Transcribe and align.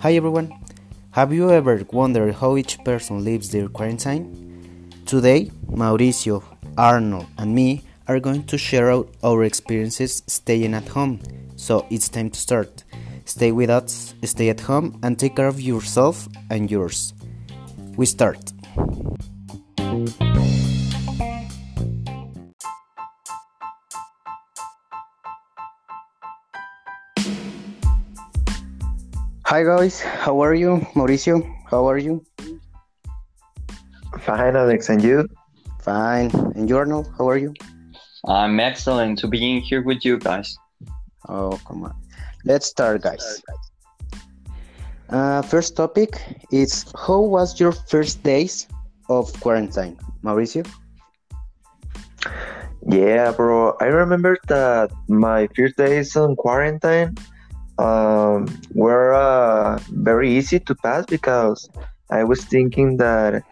Hi 0.00 0.14
everyone. 0.14 0.52
Have 1.10 1.32
you 1.32 1.50
ever 1.50 1.84
wondered 1.92 2.36
how 2.36 2.56
each 2.56 2.78
person 2.84 3.24
lives 3.24 3.50
their 3.50 3.66
quarantine? 3.66 4.92
Today, 5.06 5.50
Mauricio, 5.66 6.44
Arnold, 6.76 7.26
and 7.36 7.52
me 7.52 7.82
are 8.06 8.20
going 8.20 8.44
to 8.44 8.56
share 8.56 8.92
out 8.92 9.12
our 9.24 9.42
experiences 9.42 10.22
staying 10.28 10.74
at 10.74 10.86
home. 10.86 11.18
So 11.56 11.84
it's 11.90 12.08
time 12.08 12.30
to 12.30 12.38
start. 12.38 12.84
Stay 13.24 13.50
with 13.50 13.70
us, 13.70 14.14
stay 14.22 14.50
at 14.50 14.60
home, 14.60 15.00
and 15.02 15.18
take 15.18 15.34
care 15.34 15.48
of 15.48 15.60
yourself 15.60 16.28
and 16.48 16.70
yours. 16.70 17.12
We 17.96 18.06
start. 18.06 18.52
Hi 29.48 29.64
guys, 29.64 30.00
how 30.02 30.44
are 30.44 30.52
you? 30.52 30.84
Mauricio, 30.92 31.40
how 31.70 31.88
are 31.88 31.96
you? 31.96 32.22
Fine, 34.20 34.56
Alex, 34.56 34.90
and 34.90 35.02
you? 35.02 35.26
Fine. 35.80 36.28
And 36.54 36.68
you, 36.68 36.76
Arnold, 36.76 37.08
how 37.16 37.30
are 37.30 37.38
you? 37.38 37.54
I'm 38.26 38.60
excellent 38.60 39.18
to 39.20 39.26
being 39.26 39.62
here 39.62 39.80
with 39.80 40.04
you 40.04 40.18
guys. 40.18 40.54
Oh, 41.30 41.58
come 41.64 41.84
on. 41.84 41.96
Let's 42.44 42.66
start, 42.66 43.00
guys. 43.00 43.40
Uh, 45.08 45.40
first 45.40 45.76
topic 45.76 46.20
is 46.52 46.84
how 47.06 47.20
was 47.20 47.58
your 47.58 47.72
first 47.72 48.22
days 48.22 48.68
of 49.08 49.32
quarantine, 49.40 49.96
Mauricio? 50.22 50.68
Yeah, 52.86 53.32
bro. 53.32 53.78
I 53.80 53.86
remember 53.86 54.36
that 54.48 54.90
my 55.08 55.48
first 55.56 55.78
days 55.78 56.14
on 56.16 56.36
quarantine 56.36 57.16
um, 57.78 58.46
were 58.74 59.14
uh, 59.14 59.78
very 59.90 60.30
easy 60.30 60.58
to 60.60 60.74
pass 60.74 61.06
because 61.06 61.68
I 62.10 62.24
was 62.24 62.44
thinking 62.44 62.96
that 62.98 63.42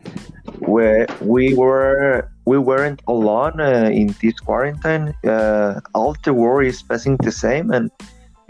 we 0.61 1.07
we 1.21 1.55
were 1.55 2.29
we 2.47 2.59
weren't 2.59 3.03
alone 3.07 3.61
uh, 3.61 3.91
in 3.93 4.15
this 4.21 4.39
quarantine. 4.41 5.15
Uh, 5.25 5.81
all 5.95 6.17
the 6.25 6.33
world 6.33 6.67
is 6.67 6.83
passing 6.83 7.17
the 7.19 7.33
same, 7.33 7.71
and 7.71 7.91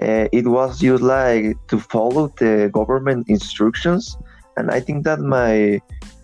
uh, 0.02 0.28
it 0.32 0.46
was 0.46 0.80
just 0.80 1.02
like 1.02 1.56
to 1.68 1.80
follow 1.80 2.28
the 2.38 2.70
government 2.72 3.28
instructions. 3.28 4.16
And 4.56 4.70
I 4.70 4.80
think 4.80 5.04
that 5.04 5.20
my 5.20 5.80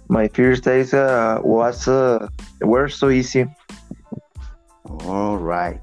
my 0.08 0.28
first 0.28 0.64
days 0.64 0.95
uh, 0.95 1.41
was 1.42 1.89
uh, 1.89 2.28
were 2.61 2.89
so 2.89 3.11
easy. 3.11 3.47
All 5.06 5.39
right. 5.39 5.80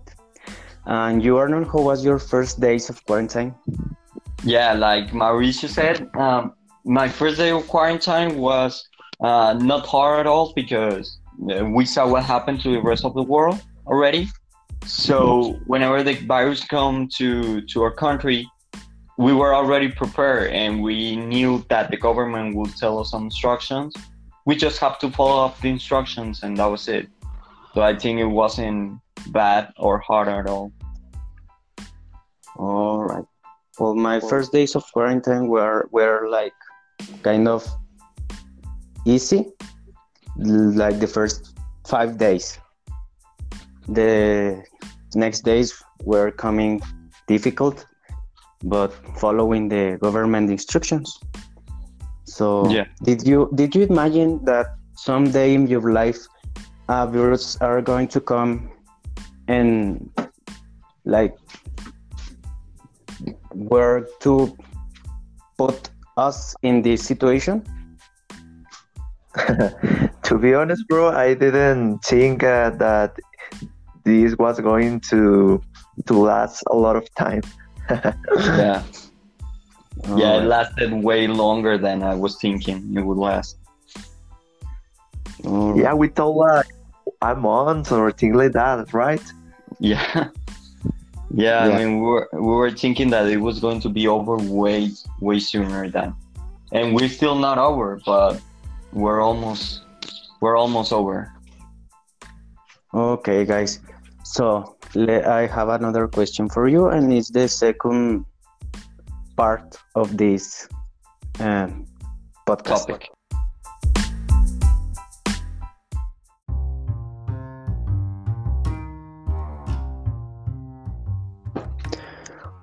And 0.90 1.24
you, 1.24 1.38
Arnold, 1.38 1.68
how 1.68 1.82
was 1.82 2.04
your 2.04 2.18
first 2.18 2.60
days 2.60 2.90
of 2.90 3.06
quarantine? 3.06 3.54
Yeah, 4.44 4.74
like 4.74 5.12
Mauricio 5.12 5.70
said, 5.70 6.10
um, 6.16 6.54
my 6.84 7.08
first 7.08 7.38
day 7.38 7.52
of 7.52 7.68
quarantine 7.68 8.40
was 8.40 8.90
uh, 9.22 9.54
not 9.54 9.86
hard 9.86 10.22
at 10.22 10.26
all 10.26 10.52
because 10.56 11.20
uh, 11.52 11.64
we 11.66 11.86
saw 11.86 12.08
what 12.08 12.24
happened 12.24 12.62
to 12.62 12.72
the 12.72 12.82
rest 12.82 13.06
of 13.06 13.14
the 13.14 13.22
world 13.22 13.62
already. 13.86 14.30
So 14.84 15.60
whenever 15.68 16.02
the 16.02 16.16
virus 16.26 16.66
come 16.66 17.08
to 17.18 17.62
to 17.62 17.84
our 17.84 17.92
country, 17.92 18.50
we 19.20 19.32
were 19.32 19.54
already 19.54 19.90
prepared 19.90 20.52
and 20.54 20.82
we 20.82 21.18
knew 21.18 21.64
that 21.70 21.92
the 21.92 21.98
government 21.98 22.56
would 22.56 22.76
tell 22.78 22.98
us 22.98 23.12
some 23.12 23.26
instructions. 23.26 23.94
We 24.46 24.56
just 24.56 24.80
have 24.80 24.98
to 25.00 25.12
follow 25.12 25.46
up 25.46 25.62
the 25.62 25.70
instructions 25.70 26.42
and 26.42 26.58
that 26.58 26.66
was 26.66 26.88
it. 26.88 27.10
So 27.76 27.84
I 27.84 27.96
think 27.96 28.20
it 28.20 28.32
wasn't 28.42 29.00
bad 29.28 29.72
or 29.78 30.00
hard 30.00 30.30
at 30.30 30.48
all. 30.48 30.72
All 32.60 33.02
right. 33.04 33.24
Well, 33.80 33.96
my 33.96 34.20
first 34.20 34.52
days 34.52 34.76
of 34.76 34.84
quarantine 34.92 35.48
were 35.48 35.88
were 35.92 36.28
like 36.28 36.54
kind 37.24 37.48
of 37.48 37.64
easy, 39.06 39.48
like 40.36 41.00
the 41.00 41.08
first 41.08 41.58
five 41.88 42.18
days. 42.18 42.60
The 43.88 44.62
next 45.16 45.42
days 45.48 45.74
were 46.04 46.32
coming 46.32 46.82
difficult, 47.28 47.86
but 48.64 48.92
following 49.18 49.70
the 49.70 49.98
government 50.02 50.52
instructions. 50.52 51.18
So, 52.26 52.70
Yeah. 52.70 52.86
did 53.04 53.26
you 53.26 53.50
did 53.56 53.74
you 53.74 53.88
imagine 53.88 54.44
that 54.44 54.76
someday 54.96 55.56
in 55.56 55.68
your 55.68 55.92
life, 55.94 56.20
uh, 56.90 57.08
virus 57.08 57.56
are 57.62 57.82
going 57.82 58.10
to 58.10 58.20
come 58.20 58.70
and 59.48 60.12
like 61.06 61.34
were 63.54 64.08
to 64.22 64.56
put 65.58 65.90
us 66.18 66.56
in 66.64 66.82
this 66.82 67.04
situation? 67.04 67.64
to 70.24 70.38
be 70.40 70.54
honest, 70.54 70.88
bro, 70.88 71.10
I 71.10 71.34
didn't 71.34 72.00
think 72.04 72.44
uh, 72.44 72.72
that 72.72 73.16
this 74.04 74.36
was 74.38 74.60
going 74.60 75.00
to 75.12 75.62
to 76.08 76.14
last 76.14 76.64
a 76.68 76.76
lot 76.76 76.96
of 76.96 77.06
time. 77.16 77.42
Yeah. 78.38 78.84
Yeah, 80.16 80.38
it 80.38 80.46
lasted 80.46 80.94
way 80.94 81.28
longer 81.28 81.78
than 81.78 82.04
I 82.04 82.16
was 82.16 82.38
thinking 82.40 82.96
it 82.96 83.02
would 83.02 83.18
last. 83.18 83.58
Alright. 85.46 85.84
yeah, 85.84 85.94
we 85.94 86.08
thought 86.08 86.38
like 86.38 86.68
a 87.22 87.36
month 87.36 87.92
or 87.92 88.12
things 88.12 88.36
like 88.36 88.54
that, 88.54 88.94
right? 88.94 89.22
Yeah. 89.80 90.30
Yeah, 91.32 91.68
Yeah. 91.68 91.76
I 91.76 91.86
mean, 91.86 92.00
we 92.00 92.08
were, 92.08 92.30
we 92.34 92.40
were 92.40 92.72
thinking 92.72 93.10
that 93.12 93.28
it 93.28 93.38
was 93.38 93.60
going 93.60 93.80
to 93.82 93.90
be 93.90 94.08
over 94.08 94.38
way, 94.38 94.92
way 95.20 95.40
sooner 95.40 95.90
than. 95.90 96.16
And 96.72 96.96
we're 96.96 97.10
still 97.10 97.36
not 97.36 97.58
over, 97.58 98.00
but 98.06 98.42
we're 98.94 99.22
almost, 99.22 99.82
we're 100.42 100.58
almost 100.58 100.94
over. 100.94 101.32
Okay, 102.94 103.46
guys. 103.46 103.80
So 104.24 104.78
I 104.96 105.48
have 105.52 105.70
another 105.70 106.08
question 106.08 106.50
for 106.50 106.68
you, 106.68 106.90
and 106.90 107.12
it's 107.14 107.30
the 107.30 107.48
second 107.48 108.26
part 109.36 109.78
of 109.96 110.18
this 110.18 110.68
um, 111.40 111.86
podcast. 112.48 112.88
Topic. 112.88 113.10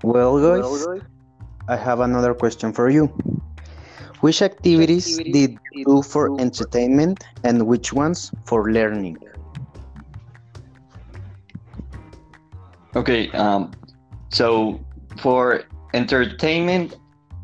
Well, 0.06 0.39
guys, 0.39 0.87
I 1.69 1.75
have 1.75 1.99
another 1.99 2.33
question 2.33 2.72
for 2.72 2.89
you. 2.89 3.06
Which 4.21 4.41
activities 4.41 5.19
did 5.19 5.59
you 5.72 5.84
do 5.84 6.03
for 6.03 6.41
entertainment, 6.41 7.25
and 7.43 7.67
which 7.67 7.93
ones 7.93 8.31
for 8.45 8.71
learning? 8.71 9.19
Okay, 12.95 13.33
um, 13.33 13.72
so 14.31 14.78
for 15.19 15.65
entertainment, 15.93 16.95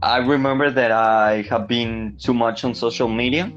I 0.01 0.19
remember 0.19 0.71
that 0.71 0.93
I 0.93 1.43
have 1.51 1.67
been 1.67 2.15
too 2.17 2.33
much 2.33 2.63
on 2.63 2.77
social 2.77 3.09
media. 3.09 3.51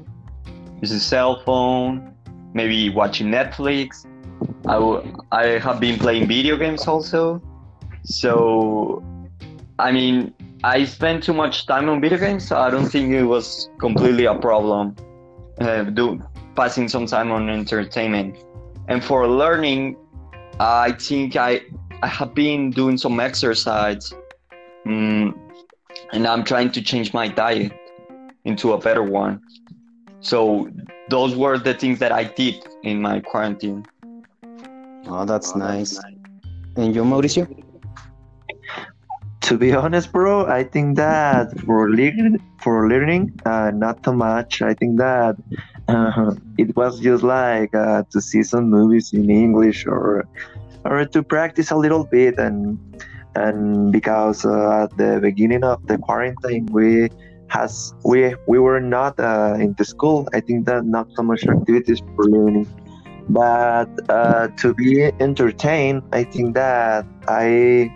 Using 0.82 0.98
cell 0.98 1.44
phone, 1.44 2.12
maybe 2.54 2.90
watching 2.90 3.28
Netflix. 3.28 4.04
I, 4.66 4.74
w- 4.74 5.16
I 5.30 5.62
have 5.62 5.78
been 5.78 5.96
playing 5.96 6.26
video 6.26 6.56
games 6.56 6.88
also. 6.88 7.40
So, 8.06 9.02
I 9.80 9.90
mean, 9.90 10.32
I 10.62 10.84
spent 10.84 11.24
too 11.24 11.34
much 11.34 11.66
time 11.66 11.88
on 11.88 12.00
video 12.00 12.18
games, 12.18 12.46
so 12.46 12.56
I 12.56 12.70
don't 12.70 12.86
think 12.86 13.12
it 13.12 13.24
was 13.24 13.68
completely 13.78 14.26
a 14.26 14.34
problem 14.34 14.94
uh, 15.60 15.82
do, 15.82 16.22
passing 16.54 16.88
some 16.88 17.06
time 17.06 17.32
on 17.32 17.50
entertainment. 17.50 18.36
And 18.88 19.02
for 19.04 19.26
learning, 19.26 19.96
I 20.60 20.92
think 20.92 21.34
I 21.34 21.62
I 22.02 22.06
have 22.06 22.32
been 22.32 22.70
doing 22.70 22.96
some 22.96 23.18
exercise, 23.18 24.14
mm, 24.86 25.34
and 26.12 26.26
I'm 26.26 26.44
trying 26.44 26.70
to 26.72 26.82
change 26.82 27.12
my 27.12 27.26
diet 27.26 27.72
into 28.44 28.72
a 28.72 28.78
better 28.78 29.02
one. 29.02 29.42
So 30.20 30.70
those 31.10 31.34
were 31.34 31.58
the 31.58 31.74
things 31.74 31.98
that 31.98 32.12
I 32.12 32.24
did 32.24 32.64
in 32.84 33.02
my 33.02 33.18
quarantine. 33.20 33.84
Oh, 35.08 35.24
that's 35.24 35.56
nice. 35.56 35.98
And 36.76 36.94
you, 36.94 37.02
Mauricio? 37.02 37.65
To 39.46 39.56
be 39.56 39.72
honest, 39.72 40.10
bro, 40.10 40.46
I 40.46 40.64
think 40.64 40.96
that 40.96 41.54
for 41.60 41.90
learning, 41.90 42.42
for 42.58 42.88
learning, 42.88 43.38
uh, 43.46 43.70
not 43.70 44.02
too 44.02 44.12
much. 44.12 44.60
I 44.60 44.74
think 44.74 44.98
that 44.98 45.36
uh, 45.86 46.34
it 46.58 46.74
was 46.74 46.98
just 46.98 47.22
like 47.22 47.72
uh, 47.74 48.02
to 48.10 48.20
see 48.20 48.42
some 48.42 48.70
movies 48.70 49.12
in 49.12 49.30
English 49.30 49.86
or 49.86 50.26
or 50.84 51.04
to 51.06 51.22
practice 51.22 51.70
a 51.70 51.76
little 51.76 52.04
bit 52.04 52.38
and 52.38 52.78
and 53.36 53.92
because 53.92 54.44
uh, 54.44 54.84
at 54.84 54.96
the 54.96 55.20
beginning 55.22 55.62
of 55.62 55.86
the 55.86 55.98
quarantine 55.98 56.66
we 56.72 57.08
has 57.46 57.94
we 58.04 58.34
we 58.48 58.58
were 58.58 58.80
not 58.80 59.14
uh, 59.20 59.54
in 59.60 59.74
the 59.78 59.84
school. 59.84 60.26
I 60.34 60.40
think 60.40 60.66
that 60.66 60.84
not 60.84 61.06
so 61.14 61.22
much 61.22 61.46
activities 61.46 62.02
for 62.16 62.24
learning. 62.26 62.66
but 63.28 63.90
uh, 64.08 64.48
to 64.56 64.74
be 64.74 65.10
entertained, 65.18 66.02
I 66.12 66.24
think 66.24 66.54
that 66.54 67.04
I 67.26 67.90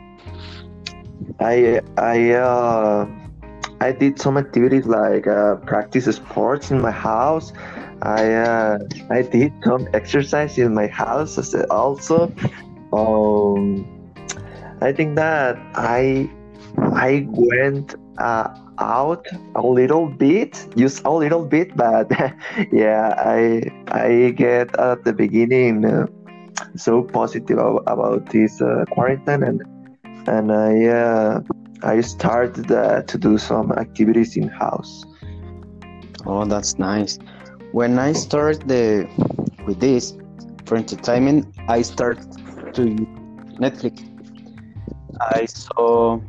I 1.40 1.80
I 1.96 2.32
uh, 2.32 3.06
I 3.80 3.92
did 3.92 4.20
some 4.20 4.36
activities 4.36 4.86
like 4.86 5.26
uh, 5.26 5.56
practice 5.56 6.04
sports 6.04 6.70
in 6.70 6.80
my 6.80 6.90
house. 6.90 7.52
I 8.02 8.32
uh, 8.34 8.78
I 9.10 9.22
did 9.22 9.52
some 9.64 9.88
exercise 9.94 10.58
in 10.58 10.74
my 10.74 10.86
house 10.86 11.38
also. 11.70 12.32
Um, 12.92 13.86
I 14.80 14.92
think 14.92 15.16
that 15.16 15.56
I 15.74 16.30
I 16.76 17.26
went 17.28 17.94
uh, 18.18 18.48
out 18.78 19.26
a 19.54 19.62
little 19.62 20.08
bit, 20.08 20.66
just 20.76 21.04
a 21.04 21.10
little 21.10 21.44
bit, 21.44 21.76
but 21.76 22.10
yeah, 22.72 23.14
I 23.16 23.62
I 23.88 24.30
get 24.36 24.76
at 24.78 25.04
the 25.04 25.12
beginning 25.12 25.84
uh, 25.84 26.06
so 26.76 27.02
positive 27.02 27.58
about, 27.58 27.84
about 27.86 28.30
this 28.30 28.60
uh, 28.60 28.84
quarantine 28.90 29.42
and 29.42 29.62
and 30.30 30.52
I 30.52 30.86
uh, 30.86 31.40
I 31.82 32.00
started 32.00 32.70
uh, 32.70 33.02
to 33.02 33.18
do 33.18 33.38
some 33.38 33.72
activities 33.72 34.36
in 34.36 34.48
house. 34.48 35.04
Oh, 36.26 36.44
that's 36.44 36.78
nice. 36.78 37.18
When 37.72 37.98
I 37.98 38.12
started 38.12 38.68
the 38.68 39.08
with 39.66 39.80
this 39.80 40.16
for 40.66 40.76
entertainment, 40.76 41.46
I 41.68 41.82
started 41.82 42.26
to 42.74 42.82
use 42.82 43.08
Netflix. 43.64 43.94
I 45.20 45.46
saw 45.46 46.20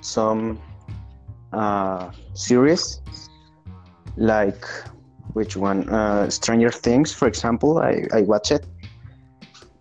some 0.00 0.60
uh, 1.52 2.10
series 2.34 3.00
like 4.16 4.64
which 5.32 5.56
one? 5.56 5.88
Uh, 5.88 6.28
Stranger 6.30 6.70
Things, 6.70 7.12
for 7.12 7.26
example. 7.26 7.78
I 7.78 8.04
I 8.12 8.20
watch 8.22 8.52
it. 8.52 8.66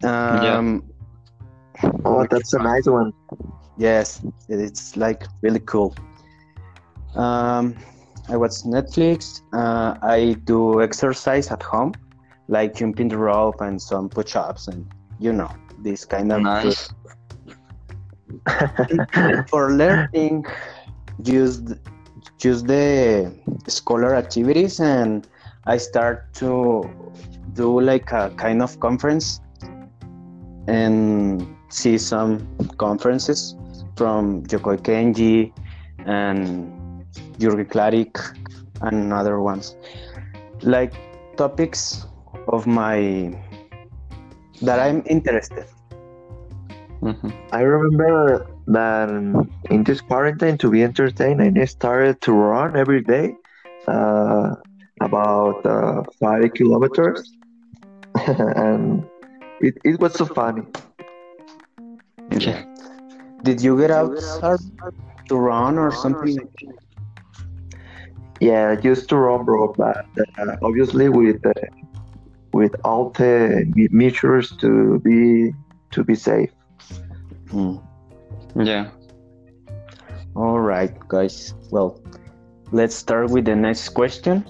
Um, 0.03 0.83
Oh, 2.13 2.27
that's 2.29 2.53
a 2.53 2.59
nice 2.59 2.85
one. 2.85 3.13
Yes, 3.77 4.21
it's 4.49 4.95
like 4.95 5.25
really 5.41 5.59
cool. 5.59 5.95
Um, 7.15 7.75
I 8.29 8.37
watch 8.37 8.63
Netflix. 8.65 9.41
Uh, 9.53 9.97
I 10.01 10.37
do 10.43 10.81
exercise 10.81 11.51
at 11.51 11.63
home, 11.63 11.93
like 12.47 12.75
jumping 12.75 13.09
the 13.09 13.17
rope 13.17 13.61
and 13.61 13.81
some 13.81 14.09
push-ups, 14.09 14.67
and 14.67 14.87
you 15.19 15.33
know 15.33 15.51
this 15.79 16.05
kind 16.05 16.31
of. 16.31 16.41
Nice. 16.41 16.89
For 19.49 19.71
learning, 19.71 20.45
use 21.23 21.61
use 22.41 22.63
the 22.63 23.33
scholar 23.67 24.15
activities, 24.15 24.79
and 24.79 25.27
I 25.65 25.77
start 25.77 26.33
to 26.35 26.89
do 27.53 27.79
like 27.79 28.11
a 28.11 28.31
kind 28.37 28.61
of 28.61 28.79
conference 28.79 29.39
and 30.67 31.55
see 31.73 31.97
some 31.97 32.47
conferences 32.77 33.55
from 33.95 34.43
Yokoi 34.45 34.77
Kenji 34.81 35.51
and 36.05 36.71
Jürgen 37.39 37.67
Klarić 37.67 38.15
and 38.81 39.13
other 39.13 39.39
ones. 39.41 39.75
Like 40.61 40.93
topics 41.37 42.05
of 42.47 42.67
my 42.67 43.33
that 44.61 44.79
I'm 44.79 45.03
interested. 45.05 45.65
Mhm. 47.01 47.33
I 47.51 47.61
remember 47.61 48.47
that 48.67 49.09
in 49.69 49.83
this 49.83 49.99
quarantine 49.99 50.57
to 50.59 50.69
be 50.69 50.83
entertained, 50.83 51.41
I 51.41 51.65
started 51.65 52.21
to 52.21 52.31
run 52.31 52.77
every 52.77 53.01
day, 53.01 53.35
uh, 53.87 54.55
about 55.01 55.65
uh, 55.65 56.03
five 56.19 56.53
kilometers, 56.53 57.35
and 58.55 59.03
it, 59.59 59.75
it 59.83 59.99
was 59.99 60.13
so 60.13 60.25
funny. 60.25 60.63
Yeah. 62.43 62.65
Did 63.43 63.61
you 63.61 63.77
get 63.77 63.91
out 63.91 64.15
to 65.27 65.35
run 65.35 65.77
or 65.77 65.91
something? 65.91 66.37
Yeah, 68.39 68.75
just 68.75 69.09
to 69.09 69.17
run, 69.17 69.45
bro, 69.45 69.73
but 69.73 70.05
uh, 70.37 70.55
obviously 70.61 71.09
with 71.09 71.45
uh, 71.45 71.53
with 72.51 72.75
all 72.83 73.09
the 73.11 73.65
measures 73.91 74.51
to 74.57 74.99
be 74.99 75.53
to 75.91 76.03
be 76.03 76.15
safe. 76.15 76.51
Hmm. 77.49 77.77
Yeah. 78.55 78.89
All 80.35 80.59
right, 80.59 80.93
guys. 81.07 81.53
Well, 81.71 82.01
let's 82.71 82.95
start 82.95 83.29
with 83.29 83.45
the 83.45 83.55
next 83.55 83.89
question. 83.89 84.45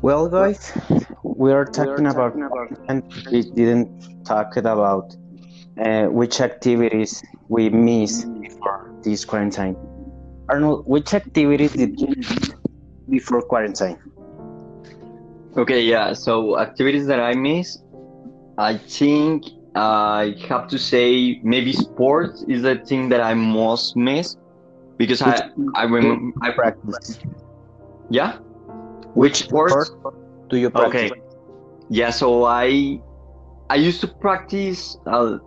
Well, 0.00 0.28
guys, 0.28 0.72
we 1.24 1.50
are 1.52 1.64
talking 1.64 2.06
about, 2.06 2.38
and 2.88 3.02
we 3.32 3.42
didn't 3.42 4.24
talk 4.24 4.56
about 4.56 5.16
uh, 5.76 6.06
which 6.06 6.40
activities 6.40 7.22
we 7.48 7.68
miss 7.68 8.24
before 8.24 8.94
this 9.02 9.24
quarantine. 9.24 9.76
Arnold, 10.48 10.86
which 10.86 11.14
activities 11.14 11.72
did 11.72 12.00
you 12.00 12.14
miss 12.16 12.50
before 13.10 13.42
quarantine? 13.42 13.98
Okay, 15.56 15.82
yeah. 15.82 16.12
So 16.12 16.58
activities 16.58 17.06
that 17.06 17.18
I 17.18 17.34
miss, 17.34 17.78
I 18.56 18.76
think 18.76 19.46
I 19.74 20.36
have 20.48 20.68
to 20.68 20.78
say 20.78 21.40
maybe 21.42 21.72
sports 21.72 22.44
is 22.46 22.62
the 22.62 22.76
thing 22.76 23.08
that 23.08 23.20
I 23.20 23.34
most 23.34 23.96
miss 23.96 24.36
because 24.96 25.22
I 25.22 25.50
I 25.74 25.84
remember 25.84 26.38
I 26.42 26.52
Practice. 26.52 27.18
yeah. 28.10 28.38
Which 29.18 29.38
sports? 29.44 29.90
do 30.48 30.56
you 30.56 30.70
practice? 30.70 31.10
Okay. 31.10 31.20
Yeah, 31.90 32.10
so 32.10 32.44
I 32.44 33.00
I 33.68 33.76
used 33.76 34.00
to 34.02 34.06
practice 34.06 34.96
uh, 35.06 35.38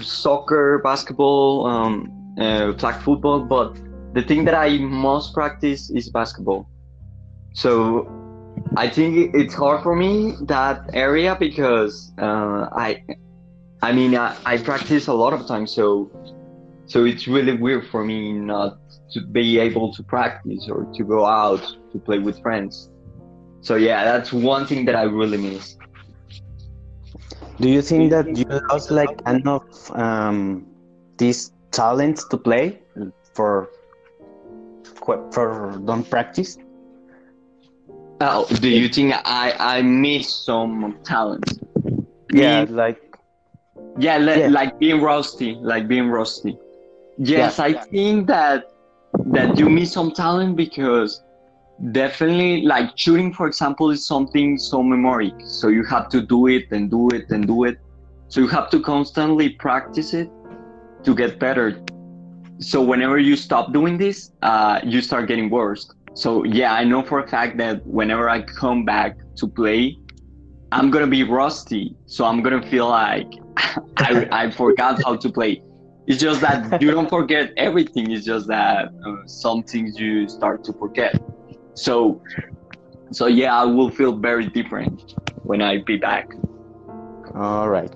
soccer, 0.00 0.80
basketball, 0.82 1.66
um, 1.66 1.94
uh, 2.40 2.72
flag 2.78 3.02
football, 3.02 3.40
but 3.40 3.76
the 4.14 4.22
thing 4.22 4.44
that 4.46 4.54
I 4.54 4.78
most 4.78 5.34
practice 5.34 5.90
is 5.90 6.08
basketball. 6.08 6.68
So 7.52 8.08
I 8.76 8.88
think 8.88 9.34
it's 9.34 9.54
hard 9.54 9.82
for 9.82 9.94
me 9.94 10.34
that 10.42 10.78
area 10.94 11.36
because 11.38 12.12
uh, 12.18 12.68
I 12.86 13.04
I 13.82 13.92
mean 13.92 14.16
I, 14.16 14.36
I 14.46 14.56
practice 14.56 15.06
a 15.08 15.12
lot 15.12 15.34
of 15.34 15.46
times, 15.46 15.70
so 15.70 16.10
so 16.86 17.04
it's 17.04 17.28
really 17.28 17.56
weird 17.56 17.86
for 17.88 18.04
me 18.04 18.32
not 18.32 18.78
to 19.12 19.20
be 19.20 19.58
able 19.58 19.92
to 19.92 20.02
practice 20.02 20.66
or 20.70 20.86
to 20.96 21.04
go 21.04 21.26
out 21.26 21.62
to 21.92 21.98
play 21.98 22.18
with 22.18 22.40
friends. 22.40 22.88
So 23.62 23.76
yeah, 23.76 24.04
that's 24.04 24.32
one 24.32 24.66
thing 24.66 24.84
that 24.86 24.96
I 24.96 25.04
really 25.04 25.38
miss. 25.38 25.76
Do 27.60 27.68
you 27.68 27.82
think 27.82 28.10
that 28.10 28.36
you 28.36 28.44
lost 28.70 28.90
like 28.90 29.22
enough 29.26 29.90
um, 29.96 30.66
this 31.18 31.52
talent 31.70 32.20
to 32.30 32.36
play 32.36 32.80
for 33.34 33.68
for 35.32 35.80
don't 35.84 36.08
practice? 36.10 36.58
Oh, 38.20 38.46
do 38.60 38.68
you 38.68 38.88
think 38.88 39.14
I 39.24 39.54
I 39.58 39.82
miss 39.82 40.28
some 40.28 40.98
talent? 41.04 41.58
Yeah, 42.32 42.64
Being- 42.64 42.76
like 42.76 43.00
yeah, 43.98 44.18
li- 44.18 44.40
Yeah. 44.40 44.48
like 44.48 44.78
being 44.78 45.00
rusty, 45.02 45.56
like 45.60 45.86
being 45.88 46.08
rusty. 46.08 46.58
Yes, 47.18 47.58
Yeah. 47.58 47.64
I 47.64 47.72
think 47.74 48.26
that 48.28 48.72
that 49.26 49.58
you 49.58 49.68
miss 49.68 49.92
some 49.92 50.12
talent 50.12 50.56
because 50.56 51.22
definitely 51.90 52.62
like 52.62 52.96
shooting, 52.96 53.32
for 53.32 53.46
example, 53.46 53.90
is 53.90 54.06
something 54.06 54.58
so 54.58 54.82
memoric. 54.82 55.34
So 55.46 55.68
you 55.68 55.84
have 55.84 56.08
to 56.10 56.20
do 56.20 56.46
it 56.46 56.66
and 56.70 56.90
do 56.90 57.08
it 57.10 57.30
and 57.30 57.46
do 57.46 57.64
it. 57.64 57.78
So 58.28 58.40
you 58.40 58.48
have 58.48 58.70
to 58.70 58.80
constantly 58.80 59.50
practice 59.50 60.14
it 60.14 60.30
to 61.04 61.14
get 61.14 61.38
better. 61.38 61.82
So 62.58 62.82
whenever 62.82 63.18
you 63.18 63.36
stop 63.36 63.72
doing 63.72 63.98
this, 63.98 64.30
uh, 64.42 64.80
you 64.84 65.00
start 65.00 65.26
getting 65.26 65.50
worse. 65.50 65.92
So 66.14 66.44
yeah, 66.44 66.74
I 66.74 66.84
know 66.84 67.02
for 67.02 67.20
a 67.20 67.28
fact 67.28 67.56
that 67.58 67.84
whenever 67.86 68.28
I 68.28 68.42
come 68.42 68.84
back 68.84 69.16
to 69.36 69.48
play, 69.48 69.98
I'm 70.70 70.90
gonna 70.90 71.06
be 71.06 71.24
rusty. 71.24 71.96
So 72.06 72.24
I'm 72.24 72.42
gonna 72.42 72.62
feel 72.70 72.88
like 72.88 73.26
I, 73.98 74.28
I 74.30 74.50
forgot 74.50 75.02
how 75.02 75.16
to 75.16 75.30
play. 75.30 75.62
It's 76.06 76.20
just 76.20 76.40
that 76.40 76.82
you 76.82 76.90
don't 76.90 77.08
forget 77.08 77.52
everything. 77.56 78.10
It's 78.10 78.24
just 78.24 78.46
that 78.48 78.88
uh, 79.06 79.16
some 79.26 79.62
things 79.62 79.98
you 79.98 80.28
start 80.28 80.64
to 80.64 80.72
forget. 80.72 81.20
So, 81.74 82.22
so 83.10 83.26
yeah, 83.26 83.54
I 83.56 83.64
will 83.64 83.90
feel 83.90 84.16
very 84.16 84.46
different 84.46 85.14
when 85.44 85.62
I 85.62 85.78
be 85.78 85.96
back. 85.96 86.30
all 87.34 87.68
right, 87.68 87.92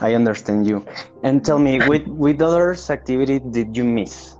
I 0.00 0.14
understand 0.14 0.66
you. 0.66 0.84
And 1.22 1.44
tell 1.44 1.58
me, 1.58 1.80
with 1.88 2.06
with 2.06 2.40
others 2.40 2.90
activity 2.90 3.38
did 3.38 3.76
you 3.76 3.84
miss? 3.84 4.36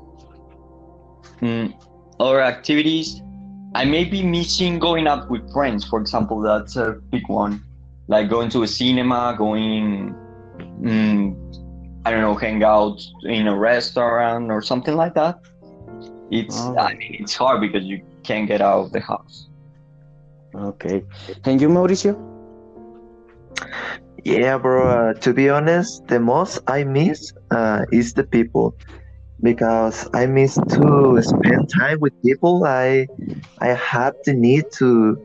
Mm, 1.41 1.75
other 2.19 2.41
activities, 2.41 3.23
I 3.75 3.85
may 3.85 4.05
be 4.05 4.23
missing 4.23 4.79
going 4.79 5.07
out 5.07 5.31
with 5.31 5.51
friends. 5.53 5.85
For 5.85 6.01
example, 6.01 6.41
that's 6.41 6.77
a 6.77 6.93
big 7.11 7.29
one. 7.29 7.63
Like 8.09 8.29
going 8.29 8.51
to 8.51 8.63
a 8.65 8.69
cinema, 8.69 9.35
going, 9.39 10.15
mm, 10.83 11.37
I 12.05 12.11
don't 12.11 12.23
know, 12.23 12.35
hang 12.35 12.63
out 12.65 13.01
in 13.25 13.47
a 13.47 13.57
restaurant 13.57 14.51
or 14.51 14.61
something 14.63 14.97
like 14.97 15.15
that. 15.15 15.39
it's 16.31 16.59
All 16.59 16.79
I 16.79 16.95
mean 16.95 17.17
it's 17.21 17.35
hard 17.35 17.61
because 17.61 17.85
you 17.85 18.03
can't 18.25 18.47
get 18.49 18.61
out 18.61 18.81
of 18.87 18.93
the 18.93 19.01
house. 19.01 19.49
Okay. 20.55 21.03
And 21.45 21.61
you, 21.61 21.69
Mauricio? 21.69 22.17
Yeah, 24.25 24.59
bro. 24.59 25.11
Uh, 25.11 25.13
to 25.21 25.33
be 25.33 25.49
honest, 25.49 26.07
the 26.09 26.21
most 26.21 26.61
I 26.67 26.85
miss 26.85 27.33
uh, 27.51 27.85
is 27.93 28.13
the 28.15 28.25
people 28.25 28.75
because 29.43 30.09
I 30.15 30.27
miss 30.27 30.55
to 30.55 31.19
spend 31.23 31.69
time 31.79 31.99
with 32.01 32.13
people. 32.25 32.65
I 32.65 33.07
I 33.61 33.69
have 33.69 34.15
the 34.25 34.35
need 34.35 34.65
to 34.79 35.17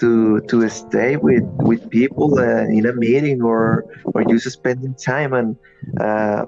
to 0.00 0.40
to 0.48 0.68
stay 0.68 1.16
with 1.16 1.44
with 1.60 1.88
people 1.90 2.38
uh, 2.38 2.64
in 2.68 2.86
a 2.86 2.92
meeting 2.94 3.42
or 3.42 3.84
or 4.14 4.24
just 4.24 4.50
spending 4.50 4.94
time 5.04 5.32
and 5.32 5.56
uh, 6.00 6.44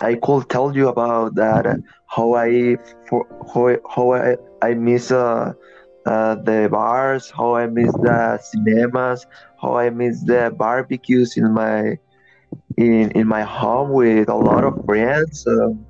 I 0.00 0.14
could 0.22 0.48
tell 0.48 0.74
you 0.74 0.88
about 0.88 1.34
that 1.36 1.66
uh, 1.66 1.76
how 2.08 2.34
I 2.34 2.76
for 3.08 3.26
how, 3.52 3.68
I- 3.68 3.78
how 3.94 4.12
I 4.14 4.36
I 4.62 4.74
miss 4.74 5.10
uh, 5.12 5.52
uh, 6.06 6.36
the 6.36 6.68
bars, 6.70 7.30
how 7.36 7.54
I 7.56 7.66
miss 7.66 7.92
the 8.00 8.38
cinemas, 8.50 9.26
how 9.60 9.76
I 9.76 9.90
miss 9.90 10.24
the 10.24 10.52
barbecues 10.56 11.36
in 11.36 11.52
my 11.54 11.96
in 12.76 13.10
in 13.12 13.26
my 13.28 13.42
home 13.42 13.92
with 13.92 14.28
a 14.28 14.34
lot 14.36 14.64
of 14.64 14.74
friends. 14.86 15.44
Um, 15.48 15.86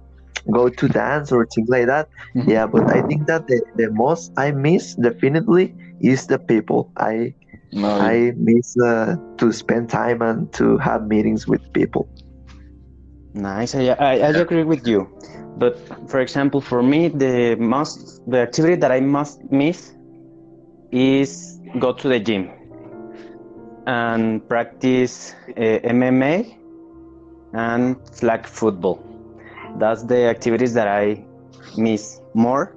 go 0.53 0.69
to 0.69 0.89
dance 0.89 1.33
or 1.33 1.47
things 1.55 1.69
like 1.69 1.87
that. 1.87 2.09
Mhm. 2.37 2.49
Yeah, 2.49 2.67
but 2.67 2.91
I 2.91 3.03
think 3.03 3.27
that 3.27 3.47
the, 3.49 3.61
the 3.77 3.89
most 3.93 4.33
I 4.37 4.53
miss 4.53 4.95
definitely 4.97 5.75
is 6.01 6.27
the 6.27 6.39
people. 6.39 6.91
I 6.97 7.35
No, 7.73 7.89
I 8.01 8.33
miss 8.37 8.75
uh, 8.85 9.17
to 9.39 9.53
spend 9.53 9.91
time 9.91 10.23
and 10.23 10.53
to 10.55 10.79
have 10.79 11.07
meetings 11.07 11.47
with 11.47 11.61
people. 11.73 12.09
Nice. 13.35 13.75
I, 13.75 13.89
I, 13.89 14.13
I 14.19 14.31
agree 14.31 14.65
with 14.65 14.87
you. 14.87 15.09
But 15.57 15.79
for 16.09 16.21
example, 16.21 16.61
for 16.61 16.83
me, 16.83 17.09
the 17.09 17.57
most 17.57 18.21
the 18.27 18.41
activity 18.41 18.77
that 18.77 18.93
I 18.93 19.01
must 19.01 19.41
miss 19.51 19.95
is 20.91 21.59
go 21.79 21.93
to 21.93 22.09
the 22.09 22.21
gym 22.21 22.51
and 23.87 24.47
practice 24.49 25.35
uh, 25.57 25.81
MMA 25.85 26.59
and 27.55 27.97
flag 28.13 28.47
football. 28.47 29.03
That's 29.79 30.03
the 30.03 30.27
activities 30.27 30.75
that 30.75 30.89
I 30.89 31.25
miss 31.77 32.21
more. 32.35 32.77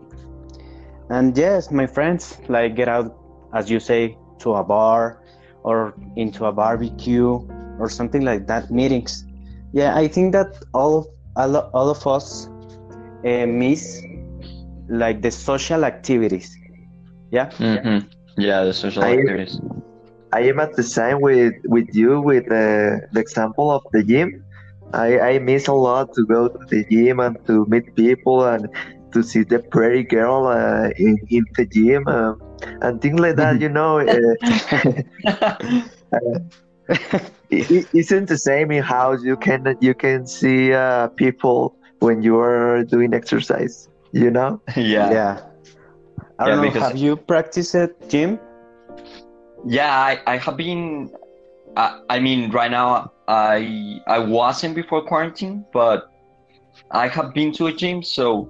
And 1.09 1.37
yes, 1.37 1.71
my 1.71 1.85
friends 1.85 2.37
like 2.47 2.75
get 2.75 2.87
out, 2.87 3.15
as 3.53 3.69
you 3.69 3.79
say, 3.79 4.17
to 4.39 4.55
a 4.55 4.63
bar 4.63 5.21
or 5.63 5.93
into 6.15 6.45
a 6.45 6.51
barbecue 6.51 7.39
or 7.79 7.89
something 7.89 8.21
like 8.21 8.47
that. 8.47 8.71
Meetings. 8.71 9.25
Yeah, 9.75 9.93
I 9.95 10.07
think 10.07 10.31
that 10.31 10.55
all 10.73 11.05
all, 11.35 11.57
all 11.73 11.89
of 11.89 12.07
us 12.07 12.47
uh, 13.25 13.45
miss 13.45 14.01
like 14.89 15.21
the 15.21 15.31
social 15.31 15.83
activities. 15.83 16.49
Yeah. 17.31 17.49
Mhm. 17.59 18.07
Yeah, 18.37 18.63
the 18.63 18.73
social 18.73 19.03
I- 19.03 19.11
activities. 19.11 19.59
I 20.31 20.41
am 20.51 20.59
at 20.59 20.75
the 20.75 20.83
same 20.83 21.19
with 21.21 21.53
with 21.65 21.87
you 21.93 22.21
with 22.21 22.45
the, 22.47 23.01
the 23.11 23.19
example 23.19 23.69
of 23.69 23.83
the 23.91 24.03
gym. 24.03 24.31
I, 24.93 25.19
I 25.19 25.39
miss 25.39 25.67
a 25.67 25.73
lot 25.73 26.13
to 26.15 26.25
go 26.25 26.47
to 26.47 26.59
the 26.69 26.85
gym 26.89 27.19
and 27.19 27.35
to 27.47 27.65
meet 27.67 27.93
people 27.95 28.45
and 28.45 28.67
to 29.13 29.23
see 29.23 29.43
the 29.43 29.59
pretty 29.71 30.03
girl 30.03 30.47
uh, 30.47 30.89
in, 30.97 31.17
in 31.29 31.43
the 31.57 31.65
gym 31.65 32.07
um, 32.07 32.37
and 32.81 33.01
things 33.01 33.19
like 33.19 33.35
that. 33.35 33.59
You 33.59 33.69
know, 33.69 33.99
uh, 33.99 34.05
it, 34.71 35.05
it 35.61 36.41
isn't 37.49 38.27
the 38.27 38.37
same 38.37 38.71
in 38.71 38.83
house. 38.83 39.23
You 39.23 39.37
can 39.37 39.75
you 39.81 39.93
can 39.93 40.25
see 40.27 40.73
uh, 40.73 41.07
people 41.09 41.75
when 41.99 42.21
you 42.21 42.37
are 42.39 42.83
doing 42.83 43.13
exercise. 43.13 43.87
You 44.11 44.31
know. 44.31 44.61
yeah. 44.75 45.11
Yeah. 45.11 45.41
I 46.39 46.47
don't 46.47 46.57
know. 46.57 46.61
because- 46.63 46.81
Have 46.89 46.97
you 46.97 47.15
practiced 47.15 47.75
at 47.75 48.09
gym? 48.09 48.39
Yeah, 49.65 49.91
I, 49.97 50.19
I 50.27 50.37
have 50.37 50.57
been. 50.57 51.11
I, 51.77 51.99
I 52.09 52.19
mean, 52.19 52.51
right 52.51 52.71
now 52.71 53.11
I 53.27 53.99
I 54.07 54.19
wasn't 54.19 54.75
before 54.75 55.01
quarantine, 55.03 55.65
but 55.73 56.07
I 56.91 57.07
have 57.07 57.33
been 57.33 57.51
to 57.53 57.67
a 57.67 57.73
gym, 57.73 58.03
so 58.03 58.47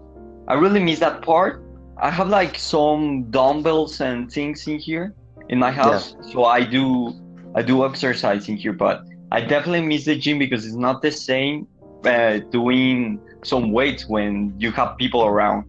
I 0.47 0.53
really 0.55 0.79
miss 0.83 0.99
that 0.99 1.21
part. 1.21 1.61
I 1.97 2.09
have 2.11 2.27
like 2.27 2.59
some 2.59 3.31
dumbbells 3.31 4.01
and 4.01 4.29
things 4.31 4.67
in 4.67 4.77
here 4.79 5.13
in 5.49 5.57
my 5.59 5.71
house, 5.71 6.15
so 6.31 6.43
I 6.43 6.63
do 6.63 7.13
I 7.55 7.61
do 7.63 7.85
exercising 7.85 8.57
here, 8.57 8.73
but 8.73 9.01
I 9.31 9.41
definitely 9.41 9.81
miss 9.81 10.05
the 10.05 10.15
gym 10.15 10.39
because 10.39 10.65
it's 10.65 10.75
not 10.75 11.01
the 11.01 11.11
same 11.11 11.67
uh, 12.05 12.39
doing 12.51 13.19
some 13.43 13.71
weights 13.71 14.07
when 14.07 14.53
you 14.57 14.71
have 14.73 14.97
people 14.97 15.25
around. 15.25 15.65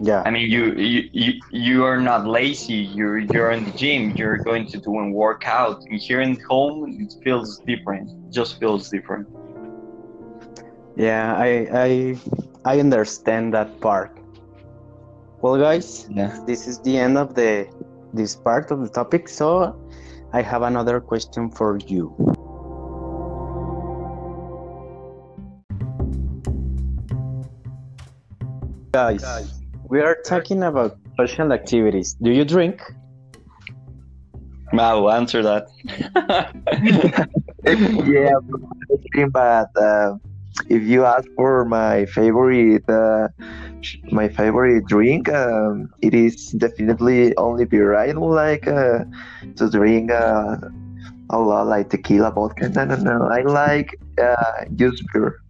Yeah. 0.00 0.22
I 0.24 0.30
mean, 0.30 0.50
you 0.50 0.74
you 0.74 1.02
you, 1.12 1.32
you 1.50 1.84
are 1.84 2.00
not 2.00 2.26
lazy. 2.26 2.74
You're 2.96 3.18
you're 3.18 3.50
in 3.50 3.64
the 3.64 3.72
gym. 3.72 4.12
You're 4.16 4.38
going 4.38 4.66
to 4.68 4.78
do 4.78 4.98
a 4.98 5.10
workout. 5.10 5.82
And 5.88 6.00
here 6.00 6.20
in 6.20 6.38
home, 6.48 6.96
it 7.00 7.14
feels 7.22 7.60
different. 7.66 8.10
It 8.26 8.32
just 8.32 8.58
feels 8.58 8.88
different. 8.90 9.28
Yeah, 10.96 11.34
I 11.36 11.50
I 11.72 12.18
I 12.64 12.80
understand 12.80 13.54
that 13.54 13.80
part. 13.80 14.12
Well, 15.42 15.58
guys, 15.58 16.08
Yeah. 16.08 16.32
this 16.46 16.66
is 16.66 16.78
the 16.80 16.98
end 16.98 17.16
of 17.18 17.34
the 17.34 17.66
this 18.12 18.36
part 18.36 18.70
of 18.70 18.80
the 18.82 18.88
topic. 18.88 19.28
So, 19.28 19.79
I 20.32 20.42
have 20.42 20.62
another 20.62 21.00
question 21.00 21.50
for 21.50 21.78
you. 21.86 22.14
Guys, 28.92 29.60
we 29.88 30.00
are 30.00 30.16
talking 30.24 30.62
about 30.62 30.96
social 31.16 31.52
activities. 31.52 32.14
Do 32.22 32.30
you 32.30 32.44
drink? 32.44 32.80
I'll 34.72 35.10
answer 35.10 35.42
that. 35.42 35.66
yeah, 38.06 39.26
but 39.26 39.68
uh, 39.76 40.14
if 40.68 40.82
you 40.82 41.04
ask 41.04 41.28
for 41.36 41.64
my 41.64 42.06
favorite, 42.06 42.88
uh, 42.88 43.28
my 44.10 44.28
favorite 44.28 44.86
drink, 44.86 45.28
um, 45.28 45.92
it 46.02 46.14
is 46.14 46.50
definitely 46.52 47.36
only 47.36 47.64
beer. 47.64 47.94
I 47.94 48.12
don't 48.12 48.30
like 48.30 48.66
uh, 48.66 49.04
to 49.56 49.70
drink 49.70 50.10
uh, 50.10 50.56
a 51.30 51.38
lot 51.38 51.66
like 51.66 51.90
tequila, 51.90 52.30
vodka. 52.30 52.68
No, 52.68 52.84
no, 52.84 52.96
no. 52.96 53.28
I 53.28 53.42
like 53.42 53.98
uh, 54.22 54.64
just 54.76 55.02
beer. 55.12 55.40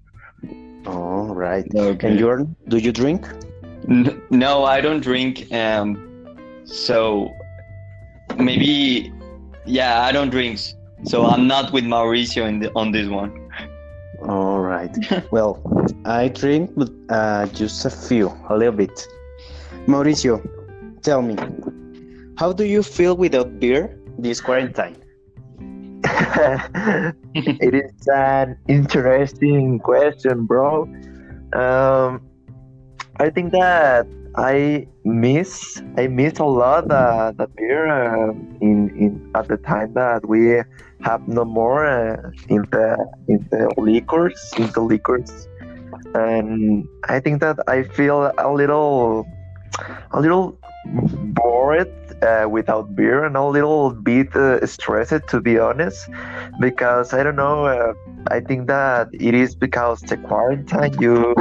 All 0.87 1.35
right. 1.35 1.67
Okay. 1.75 2.09
And 2.09 2.19
you 2.19 2.57
do 2.69 2.79
you 2.79 2.93
drink? 2.93 3.27
No, 4.31 4.65
I 4.65 4.81
don't 4.81 5.01
drink. 5.01 5.53
Um, 5.53 5.97
so 6.65 7.31
maybe, 8.37 9.13
yeah, 9.65 10.03
I 10.03 10.13
don't 10.13 10.31
drink. 10.31 10.61
So 11.05 11.25
I'm 11.27 11.47
not 11.47 11.73
with 11.73 11.85
Mauricio 11.85 12.47
in 12.47 12.61
the, 12.61 12.73
on 12.75 12.93
this 12.93 13.09
one. 13.09 13.40
All 14.23 14.61
right. 14.61 14.95
well, 15.31 15.63
I 16.05 16.29
drink, 16.29 16.73
but 16.77 16.91
uh, 17.09 17.47
just 17.47 17.85
a 17.85 17.91
few, 17.91 18.33
a 18.49 18.57
little 18.57 18.75
bit. 18.75 19.07
Mauricio, 19.87 20.41
tell 21.03 21.23
me, 21.23 21.37
how 22.37 22.53
do 22.53 22.65
you 22.65 22.83
feel 22.83 23.17
without 23.17 23.59
beer 23.59 23.99
this 24.19 24.41
quarantine? 24.41 24.97
it 27.35 27.75
is 27.75 28.09
an 28.09 28.57
interesting 28.69 29.79
question, 29.79 30.47
bro. 30.47 30.83
Um, 31.53 32.23
I 33.17 33.31
think 33.31 33.53
that 33.53 34.07
I 34.37 34.87
miss 35.05 35.83
I 35.97 36.07
miss 36.07 36.39
a 36.39 36.45
lot 36.45 36.89
the, 36.89 37.35
the 37.37 37.49
beer 37.49 37.87
uh, 37.89 38.31
in 38.61 38.91
in 38.97 39.31
at 39.35 39.49
the 39.49 39.57
time 39.57 39.95
that 39.95 40.27
we 40.27 40.63
have 41.03 41.27
no 41.29 41.45
more 41.45 41.87
uh, 41.87 42.31
in 42.49 42.63
the 42.71 42.97
in 43.29 43.47
the 43.51 43.73
liquors 43.77 44.53
in 44.59 44.71
the 44.73 44.81
liquors, 44.81 45.49
and 46.15 46.87
I 47.09 47.21
think 47.21 47.41
that 47.41 47.59
I 47.69 47.85
feel 47.85 48.33
a 48.39 48.53
little 48.53 49.27
a 50.13 50.21
little 50.21 50.59
bored 50.85 51.93
uh, 52.23 52.49
without 52.49 52.95
beer 52.95 53.25
and 53.25 53.37
a 53.37 53.45
little 53.45 53.91
bit 53.91 54.35
uh, 54.35 54.65
stressed 54.67 55.29
to 55.29 55.41
be 55.41 55.59
honest 55.59 56.09
because 56.61 57.13
I 57.13 57.23
don't 57.23 57.37
know. 57.37 57.67
Uh, 57.67 57.95
I 58.29 58.41
think 58.41 58.67
that 58.69 59.09
it 59.13 59.35
is 59.35 59.55
because 59.55 60.01
the 60.03 60.17
quarantine 60.17 60.95
you 61.01 61.35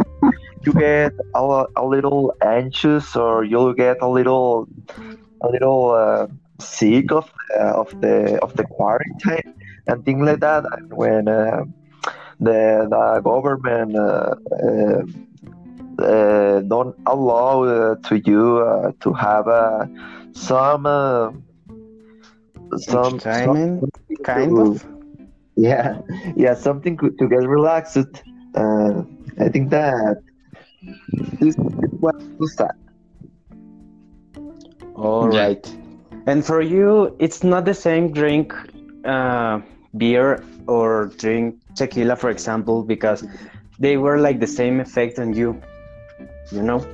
you 0.66 0.74
get 0.74 1.14
a, 1.36 1.66
a 1.76 1.86
little 1.86 2.34
anxious 2.42 3.16
or 3.16 3.44
you'll 3.44 3.74
get 3.74 3.98
a 4.02 4.08
little 4.08 4.68
a 5.42 5.48
little 5.50 5.92
uh, 5.92 6.28
sick 6.60 7.12
of 7.12 7.32
uh, 7.60 7.74
of 7.82 7.94
the 8.02 8.40
of 8.42 8.54
the 8.56 8.64
quarantine 8.66 9.54
and 9.88 10.06
things 10.06 10.22
like 10.22 10.40
that. 10.42 10.64
And 10.72 10.94
when 10.94 11.28
uh, 11.28 11.64
the 12.40 12.88
the 12.90 13.22
government 13.24 13.96
uh, 13.96 14.36
uh, 14.64 15.02
uh, 16.04 16.60
don't 16.62 16.96
allow 17.06 17.64
uh, 17.64 17.96
to 18.08 18.20
you 18.20 18.58
uh, 18.60 18.92
to 19.02 19.14
have 19.14 19.48
uh, 19.48 19.86
some. 20.34 20.86
Uh, 20.86 21.32
some, 22.78 23.20
some 23.20 23.58
Entertainment, 23.58 23.84
kind 24.24 24.52
to- 24.52 24.62
of. 24.62 24.86
yeah, 25.56 26.02
yeah, 26.36 26.54
something 26.54 26.96
to 27.00 27.10
to 27.18 27.28
get 27.28 27.42
relaxed. 27.48 27.98
Uh, 28.54 29.02
I 29.40 29.50
think 29.50 29.72
that 29.72 30.22
this 31.40 31.56
is 31.58 31.66
what 32.00 32.16
was 32.38 32.56
that. 32.58 32.76
All 34.96 35.28
Yeah. 35.32 35.48
right. 35.48 35.78
And 36.30 36.46
for 36.46 36.62
you, 36.62 37.16
it's 37.18 37.44
not 37.44 37.66
the 37.66 37.74
same 37.74 38.14
drink 38.14 38.54
uh, 39.04 39.62
beer 39.98 40.44
or 40.68 41.08
drink 41.18 41.56
tequila, 41.74 42.16
for 42.16 42.30
example, 42.30 42.84
because 42.84 43.26
they 43.80 43.98
were 43.98 44.20
like 44.20 44.40
the 44.40 44.46
same 44.46 44.80
effect 44.80 45.18
on 45.18 45.34
you. 45.34 45.60
You 46.52 46.62
know? 46.62 46.86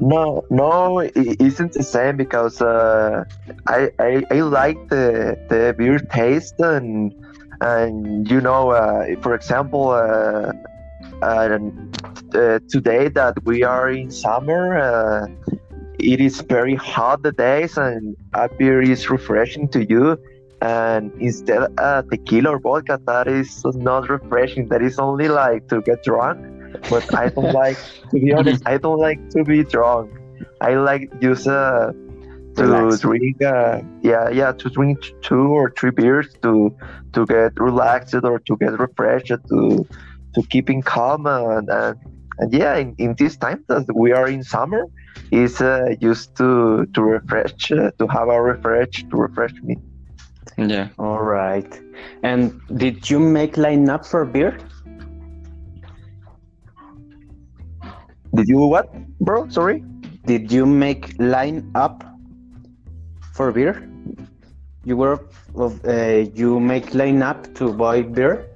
No, 0.00 0.44
no, 0.50 0.98
it 0.98 1.40
isn't 1.40 1.74
the 1.74 1.84
same 1.84 2.16
because 2.16 2.60
uh, 2.60 3.22
I, 3.68 3.90
I 4.00 4.24
I 4.28 4.40
like 4.40 4.88
the 4.88 5.38
the 5.48 5.72
beer 5.78 6.00
taste 6.00 6.58
and 6.58 7.14
and 7.60 8.28
you 8.28 8.40
know, 8.40 8.70
uh, 8.70 9.14
for 9.22 9.36
example, 9.36 9.90
uh, 9.90 10.50
uh, 11.22 11.58
uh, 12.34 12.58
today 12.68 13.06
that 13.08 13.34
we 13.44 13.62
are 13.62 13.90
in 13.90 14.10
summer, 14.10 14.76
uh, 14.76 15.26
it 16.04 16.20
is 16.20 16.40
very 16.42 16.74
hot 16.74 17.22
the 17.22 17.32
days 17.32 17.76
and 17.78 18.16
a 18.34 18.48
beer 18.48 18.82
is 18.82 19.08
refreshing 19.08 19.68
to 19.68 19.84
you. 19.84 20.18
And 20.60 21.12
instead 21.20 21.66
uh, 21.78 22.02
tequila 22.02 22.50
or 22.50 22.58
vodka, 22.58 23.00
that 23.06 23.26
is 23.28 23.64
not 23.64 24.08
refreshing. 24.08 24.68
That 24.68 24.82
is 24.82 24.98
only 24.98 25.28
like 25.28 25.68
to 25.68 25.82
get 25.82 26.04
drunk. 26.04 26.38
But 26.90 27.14
I 27.14 27.28
don't 27.30 27.52
like 27.64 27.78
to 28.10 28.20
be 28.20 28.32
honest, 28.32 28.62
I 28.66 28.78
don't 28.78 28.98
like 28.98 29.20
to 29.30 29.44
be 29.44 29.64
drunk. 29.64 30.10
I 30.60 30.74
like 30.74 31.20
just 31.20 31.46
uh, 31.46 31.92
to 32.56 32.62
Relax. 32.62 33.00
drink, 33.00 33.42
uh, 33.42 33.80
yeah, 34.02 34.28
yeah, 34.30 34.52
to 34.52 34.70
drink 34.70 34.98
two 35.22 35.48
or 35.58 35.72
three 35.76 35.90
beers 35.90 36.28
to 36.42 36.74
to 37.12 37.26
get 37.26 37.52
relaxed 37.58 38.14
or 38.14 38.38
to 38.38 38.56
get 38.56 38.78
refreshed, 38.78 39.32
to 39.48 39.86
to 40.34 40.42
keeping 40.50 40.82
calm 40.82 41.26
and 41.26 41.68
and, 41.68 41.98
and 42.38 42.52
yeah, 42.52 42.76
in, 42.76 42.94
in 42.98 43.14
this 43.18 43.36
time 43.36 43.64
that 43.68 43.86
we 43.94 44.12
are 44.12 44.28
in 44.28 44.42
summer, 44.42 44.86
is 45.30 45.60
uh, 45.60 45.94
used 46.00 46.36
to 46.36 46.86
to 46.94 47.02
refresh, 47.02 47.72
uh, 47.72 47.90
to 47.98 48.06
have 48.06 48.28
a 48.28 48.40
refresh 48.40 49.04
to 49.10 49.16
refresh 49.16 49.54
me. 49.62 49.76
Yeah. 50.56 50.88
All 50.98 51.22
right. 51.22 51.68
And 52.22 52.60
did 52.76 53.10
you 53.10 53.18
make 53.18 53.56
line 53.56 53.88
up 53.88 54.06
for 54.06 54.24
beer? 54.24 54.58
Did 58.34 58.48
you 58.48 58.58
what, 58.58 58.92
bro? 59.20 59.48
Sorry. 59.48 59.84
Did 60.26 60.50
you 60.50 60.66
make 60.66 61.14
line 61.18 61.70
up 61.74 62.04
for 63.32 63.52
beer? 63.52 63.88
You 64.84 64.96
were 64.96 65.20
of 65.54 65.84
uh, 65.84 66.26
you 66.34 66.60
make 66.60 66.94
line 66.94 67.22
up 67.22 67.52
to 67.54 67.72
buy 67.72 68.02
beer? 68.02 68.53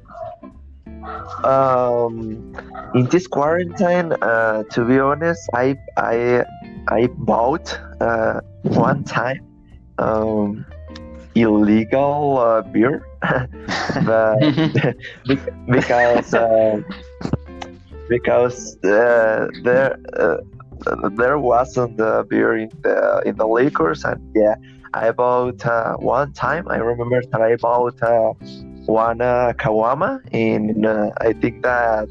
Um, 1.44 2.54
in 2.94 3.06
this 3.06 3.26
quarantine, 3.26 4.12
uh, 4.22 4.64
to 4.72 4.84
be 4.84 4.98
honest, 4.98 5.48
I 5.54 5.76
I 5.96 6.44
I 6.88 7.08
bought 7.18 7.78
uh, 8.00 8.40
one 8.62 9.04
time 9.04 9.40
um, 9.98 10.64
illegal 11.34 12.38
uh, 12.38 12.62
beer, 12.62 13.06
but 14.04 14.38
because 15.68 16.34
uh, 16.34 16.80
because 18.08 18.76
uh, 18.84 19.48
there 19.62 19.96
uh, 20.16 20.36
there 21.16 21.38
wasn't 21.38 22.00
uh, 22.00 22.22
beer 22.28 22.56
in 22.56 22.70
the 22.82 23.22
in 23.26 23.36
the 23.36 23.46
liquors, 23.46 24.04
and 24.04 24.20
yeah, 24.34 24.54
I 24.94 25.10
bought 25.10 25.62
one 26.00 26.32
time. 26.32 26.68
I 26.68 26.76
remember 26.76 27.22
that 27.30 27.40
I 27.40 27.56
bought. 27.56 28.00
One 28.88 29.20
uh, 29.20 29.52
caguama 29.60 30.24
in 30.32 30.84
uh, 30.86 31.10
I 31.20 31.34
think 31.34 31.62
that 31.62 32.08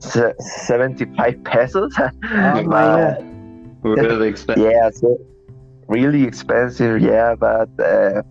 se- 0.00 0.34
75 0.66 1.44
pesos. 1.44 1.94
Oh 1.98 2.62
my 2.66 3.14
But, 3.82 4.02
really 4.02 4.28
expensive. 4.28 4.64
yeah, 4.66 4.90
so 4.90 5.18
really 5.86 6.24
expensive. 6.24 7.00
Yeah, 7.00 7.36
but 7.38 7.70
uh, 7.78 8.22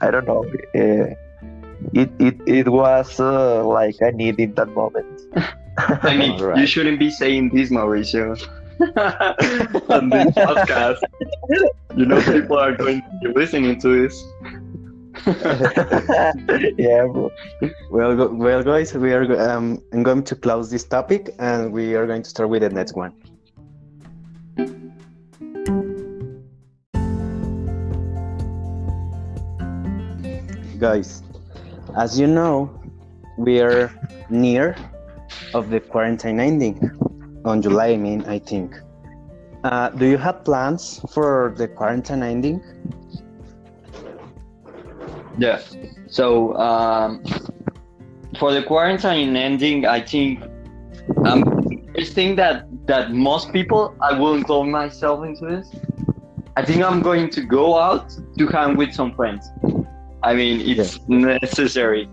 I 0.00 0.10
don't 0.10 0.26
know. 0.26 0.42
Uh, 0.74 1.14
it 1.94 2.10
it 2.18 2.34
it 2.46 2.68
was 2.68 3.20
uh, 3.20 3.62
like 3.64 4.02
I 4.02 4.10
need 4.10 4.40
in 4.40 4.54
that 4.54 4.68
moment. 4.74 5.06
I 5.78 6.16
mean, 6.16 6.32
Alright. 6.40 6.58
you 6.62 6.66
shouldn't 6.66 6.98
be 6.98 7.10
saying 7.10 7.50
this, 7.54 7.70
Mauricio. 7.70 8.34
on 9.88 10.10
this 10.10 10.34
podcast. 10.36 11.00
You 11.96 12.04
know, 12.04 12.20
people 12.20 12.58
are 12.58 12.74
going 12.76 13.00
to 13.00 13.08
be 13.22 13.32
listening 13.32 13.80
to 13.80 13.88
this. 14.02 14.12
yeah, 16.78 17.06
bro. 17.06 17.30
Well, 17.90 18.28
well, 18.34 18.62
guys, 18.62 18.94
we 18.94 19.12
are. 19.12 19.24
Um, 19.40 19.82
I'm 19.92 20.02
going 20.02 20.22
to 20.24 20.36
close 20.36 20.70
this 20.70 20.84
topic, 20.84 21.34
and 21.38 21.72
we 21.72 21.94
are 21.94 22.06
going 22.06 22.22
to 22.22 22.30
start 22.30 22.50
with 22.50 22.62
the 22.62 22.70
next 22.70 22.94
one. 22.94 23.12
Guys, 30.78 31.22
as 31.96 32.20
you 32.20 32.26
know, 32.26 32.70
we 33.38 33.60
are 33.60 33.90
near 34.28 34.76
of 35.54 35.70
the 35.70 35.80
quarantine 35.80 36.40
ending 36.40 36.78
on 37.44 37.62
July. 37.62 37.88
I 37.88 37.96
mean, 37.96 38.24
I 38.26 38.38
think. 38.38 38.76
Uh, 39.64 39.88
do 39.90 40.06
you 40.06 40.18
have 40.18 40.44
plans 40.44 41.00
for 41.12 41.54
the 41.56 41.66
quarantine 41.66 42.22
ending? 42.22 42.60
Yeah. 45.38 45.60
So 46.08 46.56
um, 46.56 47.22
for 48.38 48.52
the 48.52 48.62
quarantine 48.62 49.36
ending, 49.36 49.86
I 49.86 50.00
think 50.00 50.42
um, 51.24 51.42
first 51.94 52.14
thing 52.14 52.36
that 52.36 52.66
that 52.86 53.12
most 53.12 53.52
people, 53.52 53.94
I 54.00 54.18
will 54.18 54.34
include 54.34 54.68
myself 54.68 55.24
into 55.24 55.46
this. 55.46 55.68
I 56.56 56.64
think 56.64 56.82
I'm 56.82 57.02
going 57.02 57.28
to 57.30 57.40
go 57.42 57.78
out 57.78 58.16
to 58.38 58.46
hang 58.46 58.76
with 58.76 58.94
some 58.94 59.14
friends. 59.14 59.50
I 60.22 60.34
mean, 60.34 60.60
it's 60.60 61.00
necessary. 61.08 62.08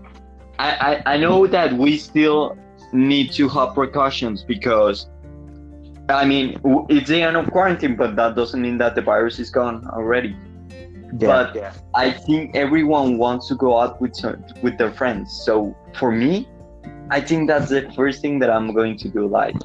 I, 0.58 1.02
I 1.06 1.14
I 1.14 1.16
know 1.16 1.46
that 1.46 1.72
we 1.72 1.96
still 1.96 2.56
need 2.92 3.32
to 3.32 3.48
have 3.48 3.74
precautions 3.74 4.44
because. 4.44 5.08
I 6.06 6.26
mean, 6.26 6.60
it's 6.90 7.08
the 7.08 7.22
end 7.22 7.34
of 7.34 7.50
quarantine, 7.50 7.96
but 7.96 8.14
that 8.16 8.36
doesn't 8.36 8.60
mean 8.60 8.76
that 8.76 8.94
the 8.94 9.00
virus 9.00 9.38
is 9.38 9.48
gone 9.48 9.88
already. 9.88 10.36
But- 11.18 11.54
yeah. 11.54 11.72
I 11.94 12.10
think 12.10 12.56
everyone 12.56 13.18
wants 13.18 13.48
to 13.48 13.54
go 13.54 13.78
out 13.78 14.00
with 14.00 14.14
some, 14.16 14.44
with 14.62 14.78
their 14.78 14.92
friends. 14.92 15.32
So 15.44 15.74
for 15.98 16.10
me, 16.10 16.48
I 17.10 17.20
think 17.20 17.48
that's 17.48 17.68
the 17.70 17.90
first 17.94 18.20
thing 18.22 18.38
that 18.40 18.50
I'm 18.50 18.72
going 18.74 18.96
to 18.98 19.08
do. 19.08 19.26
Like 19.26 19.56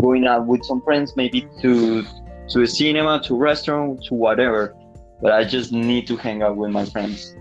going 0.00 0.26
out 0.26 0.46
with 0.46 0.64
some 0.64 0.80
friends, 0.82 1.16
maybe 1.16 1.48
to 1.62 2.04
to 2.50 2.62
a 2.62 2.66
cinema, 2.66 3.20
to 3.24 3.34
a 3.34 3.38
restaurant, 3.38 4.04
to 4.04 4.14
whatever. 4.14 4.74
But 5.20 5.32
I 5.32 5.44
just 5.44 5.72
need 5.72 6.06
to 6.06 6.16
hang 6.16 6.42
out 6.42 6.56
with 6.56 6.70
my 6.70 6.84
friends. 6.84 7.34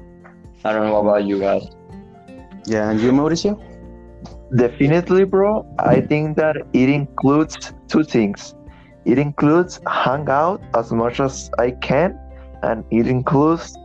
I 0.65 0.73
don't 0.73 0.87
know 0.87 0.97
about 0.97 1.25
you 1.25 1.39
guys. 1.39 1.67
Yeah, 2.65 2.89
and 2.89 2.99
you, 2.99 3.11
Mauricio? 3.11 3.61
Definitely, 4.55 5.25
bro. 5.25 5.65
I 5.79 6.01
think 6.01 6.37
that 6.37 6.55
it 6.73 6.89
includes 6.89 7.73
two 7.87 8.03
things. 8.03 8.55
It 9.05 9.17
includes 9.19 9.79
hang 9.87 10.27
out 10.27 10.61
as 10.75 10.91
much 10.91 11.19
as 11.19 11.49
I 11.59 11.71
can, 11.71 12.19
and 12.63 12.83
it 12.91 13.07
includes 13.07 13.75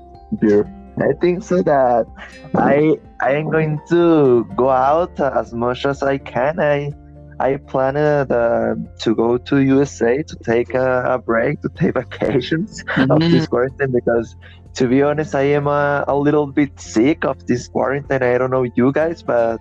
beer. 0.40 0.66
I 0.98 1.12
think 1.20 1.42
so 1.42 1.62
that 1.62 2.06
I 2.54 2.98
I 3.20 3.32
am 3.32 3.50
going 3.50 3.80
to 3.88 4.44
go 4.56 4.68
out 4.68 5.18
as 5.18 5.54
much 5.54 5.86
as 5.86 6.02
I 6.02 6.18
can. 6.18 6.60
I 6.60 6.92
I 7.40 7.56
planned 7.56 7.96
uh, 8.30 8.74
to 9.00 9.14
go 9.14 9.38
to 9.38 9.58
USA 9.58 10.22
to 10.22 10.36
take 10.36 10.74
a, 10.74 11.04
a 11.14 11.18
break, 11.18 11.60
to 11.62 11.68
take 11.70 11.94
vacations 12.02 12.84
of 12.96 13.20
this 13.20 13.46
quarantine 13.46 13.92
because 13.92 14.36
to 14.74 14.88
be 14.88 15.02
honest, 15.02 15.34
I 15.34 15.42
am 15.42 15.66
a, 15.66 16.04
a 16.08 16.16
little 16.16 16.46
bit 16.46 16.78
sick 16.80 17.24
of 17.24 17.46
this 17.46 17.68
quarantine. 17.68 18.22
I 18.22 18.38
don't 18.38 18.50
know 18.50 18.62
you 18.62 18.92
guys, 18.92 19.22
but 19.22 19.60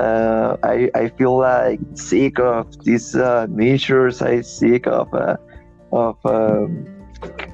uh, 0.00 0.56
I 0.62 0.90
I 0.94 1.08
feel 1.08 1.36
like 1.36 1.80
sick 1.94 2.38
of 2.38 2.84
these 2.84 3.14
uh, 3.16 3.46
measures. 3.48 4.22
I 4.22 4.42
sick 4.42 4.86
of 4.86 5.12
uh, 5.12 5.36
of 5.92 6.16
um, 6.24 6.86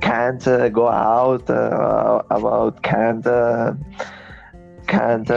can't 0.00 0.44
go 0.72 0.88
out 0.88 1.48
uh, 1.48 2.22
about 2.30 2.82
can't 2.82 3.24
can't 4.86 5.28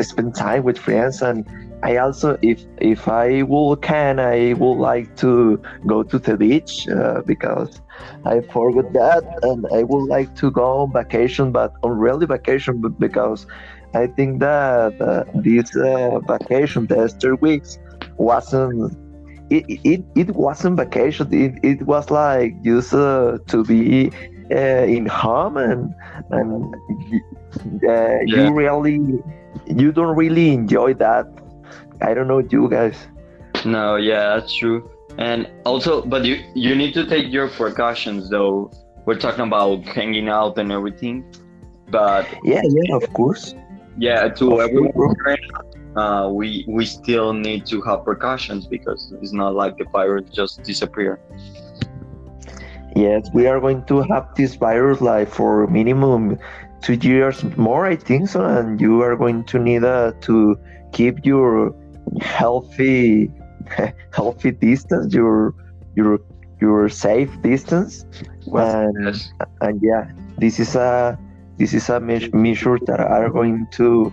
spend 0.00 0.34
time 0.34 0.62
with 0.62 0.78
friends 0.78 1.22
and 1.22 1.46
I 1.82 1.96
also 1.96 2.38
if 2.42 2.64
if 2.78 3.08
I 3.08 3.42
will 3.42 3.74
can 3.76 4.20
I 4.20 4.52
would 4.54 4.78
like 4.78 5.16
to 5.16 5.60
go 5.86 6.04
to 6.04 6.18
the 6.18 6.36
beach 6.36 6.88
uh, 6.88 7.22
because 7.26 7.80
I 8.24 8.40
forgot 8.40 8.92
that 8.92 9.24
and 9.42 9.66
I 9.74 9.82
would 9.82 10.06
like 10.06 10.34
to 10.36 10.50
go 10.50 10.82
on 10.82 10.92
vacation 10.92 11.50
but 11.50 11.72
on 11.82 11.98
really 11.98 12.26
vacation 12.26 12.80
but 12.80 12.98
because 13.00 13.46
I 13.94 14.06
think 14.06 14.40
that 14.40 15.00
uh, 15.00 15.24
this 15.34 15.74
uh, 15.76 16.20
vacation 16.20 16.86
the 16.86 17.04
Easter 17.04 17.34
weeks 17.34 17.78
wasn't 18.16 18.96
it, 19.52 19.80
it, 19.84 20.00
it 20.14 20.30
wasn't 20.34 20.76
vacation 20.76 21.26
it, 21.32 21.54
it 21.62 21.82
was 21.86 22.10
like 22.10 22.52
just 22.62 22.92
uh, 22.94 23.38
to 23.48 23.64
be 23.64 24.10
uh, 24.52 24.84
in 24.96 25.06
home 25.06 25.56
and 25.56 25.94
and 26.30 26.74
uh, 27.88 28.18
Yeah. 28.26 28.36
you 28.36 28.52
really 28.52 28.98
you 29.66 29.92
don't 29.92 30.16
really 30.16 30.52
enjoy 30.52 30.94
that 30.94 31.26
I 32.02 32.14
don't 32.14 32.28
know 32.28 32.42
you 32.50 32.68
guys 32.68 33.08
No, 33.64 33.96
yeah, 33.96 34.34
that's 34.36 34.54
true. 34.54 34.88
And 35.18 35.48
also, 35.64 36.02
but 36.02 36.24
you 36.24 36.36
you 36.54 36.74
need 36.74 36.94
to 36.94 37.06
take 37.06 37.30
your 37.32 37.48
precautions 37.48 38.30
though. 38.30 38.70
we're 39.06 39.18
talking 39.18 39.46
about 39.46 39.84
hanging 39.98 40.28
out 40.28 40.58
and 40.58 40.70
everything, 40.72 41.24
but 41.88 42.26
Yeah, 42.42 42.62
yeah, 42.64 42.96
of 42.96 43.12
course. 43.12 43.54
yeah, 43.96 44.28
to 44.28 44.46
Of 44.50 44.60
everyone, 44.60 44.92
course. 44.94 45.16
Uh, 45.96 46.28
we 46.32 46.64
we 46.68 46.84
still 46.86 47.32
need 47.32 47.66
to 47.66 47.80
have 47.82 48.04
precautions 48.04 48.66
because 48.66 49.12
it's 49.20 49.32
not 49.32 49.54
like 49.54 49.76
the 49.76 49.84
virus 49.92 50.30
just 50.30 50.62
disappear. 50.62 51.20
Yes, 52.94 53.28
we 53.32 53.46
are 53.46 53.60
going 53.60 53.84
to 53.86 54.02
have 54.02 54.26
this 54.36 54.54
virus 54.54 55.00
like 55.00 55.28
for 55.28 55.66
minimum 55.66 56.38
two 56.82 56.94
years 56.94 57.42
more, 57.56 57.86
I 57.86 57.96
think 57.96 58.28
so, 58.28 58.44
and 58.44 58.80
you 58.80 59.00
are 59.02 59.16
going 59.16 59.44
to 59.44 59.58
need 59.58 59.84
uh, 59.84 60.12
to 60.22 60.56
keep 60.92 61.24
your 61.24 61.74
healthy, 62.20 63.30
healthy 64.12 64.50
distance, 64.50 65.14
your 65.14 65.54
your 65.96 66.18
your 66.60 66.88
safe 66.88 67.30
distance, 67.42 68.04
and 68.54 68.96
Yes. 69.06 69.32
and 69.60 69.80
yeah, 69.82 70.10
this 70.38 70.58
is 70.60 70.74
a 70.74 71.18
this 71.58 71.72
is 71.74 71.88
a 71.88 72.00
measure 72.00 72.78
that 72.86 73.00
are 73.00 73.30
going 73.30 73.66
to 73.72 74.12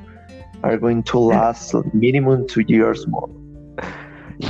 are 0.63 0.77
going 0.77 1.03
to 1.03 1.19
last 1.19 1.73
minimum 1.93 2.47
two 2.47 2.63
years 2.67 3.05
more. 3.07 3.29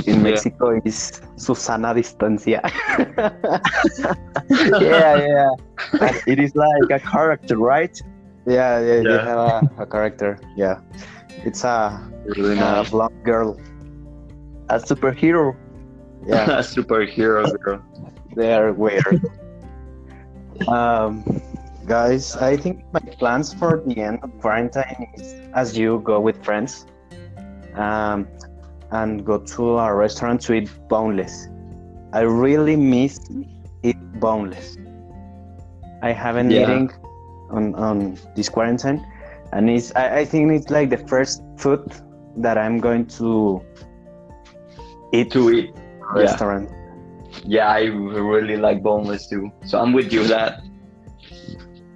In 0.06 0.16
Yeah. 0.16 0.22
Mexico 0.22 0.80
is 0.84 1.20
Susana 1.36 1.94
Distancia. 1.94 2.60
yeah, 4.80 5.16
yeah. 5.26 5.50
And 6.00 6.16
it 6.26 6.38
is 6.38 6.54
like 6.54 6.90
a 6.90 6.98
character, 7.00 7.56
right? 7.58 7.94
yeah, 8.46 8.78
yeah, 8.80 9.02
they 9.02 9.02
Yeah. 9.02 9.24
have 9.24 9.38
a, 9.38 9.82
a 9.82 9.86
character. 9.86 10.38
Yeah, 10.56 10.80
it's 11.44 11.64
a, 11.64 11.98
Really 12.36 12.58
a 12.58 12.84
blonde 12.90 13.22
girl. 13.24 13.58
A 14.68 14.78
superhero. 14.78 15.56
Yeah, 16.26 16.44
a 16.60 16.62
superhero 16.62 17.42
girl. 17.60 17.82
they 18.36 18.52
are 18.54 18.72
weird. 18.72 19.20
um, 20.68 21.24
guys, 21.90 22.36
I 22.36 22.56
think 22.56 22.84
my 22.92 23.00
plans 23.18 23.52
for 23.52 23.82
the 23.84 23.98
end 24.00 24.20
of 24.22 24.30
quarantine 24.40 25.06
is 25.18 25.34
as 25.54 25.76
you 25.76 26.00
go 26.04 26.20
with 26.20 26.38
friends, 26.44 26.86
um, 27.74 28.28
and 28.92 29.24
go 29.24 29.38
to 29.38 29.78
a 29.78 29.92
restaurant 29.94 30.40
to 30.42 30.54
eat 30.54 30.70
boneless. 30.88 31.48
I 32.12 32.20
really 32.20 32.76
miss 32.76 33.18
eat 33.82 33.98
boneless. 34.20 34.78
I 36.02 36.12
haven't 36.12 36.50
Yeah. 36.50 36.62
eaten 36.62 36.90
on 37.50 37.74
on 37.74 38.16
this 38.36 38.48
quarantine, 38.48 39.02
and 39.52 39.68
it's 39.68 39.90
I, 39.96 40.20
I 40.20 40.24
think 40.24 40.52
it's 40.52 40.70
like 40.70 40.90
the 40.90 41.02
first 41.12 41.42
food 41.58 41.82
that 42.36 42.56
I'm 42.56 42.78
going 42.78 43.06
to 43.18 43.60
eat 45.12 45.30
To 45.32 45.50
eat. 45.50 45.74
restaurant. 46.14 46.70
Yeah, 47.44 47.68
I 47.68 47.82
really 48.30 48.56
like 48.56 48.82
boneless 48.82 49.26
too. 49.28 49.50
So 49.64 49.80
I'm 49.80 49.92
with 49.92 50.12
you 50.12 50.26
that. 50.28 50.62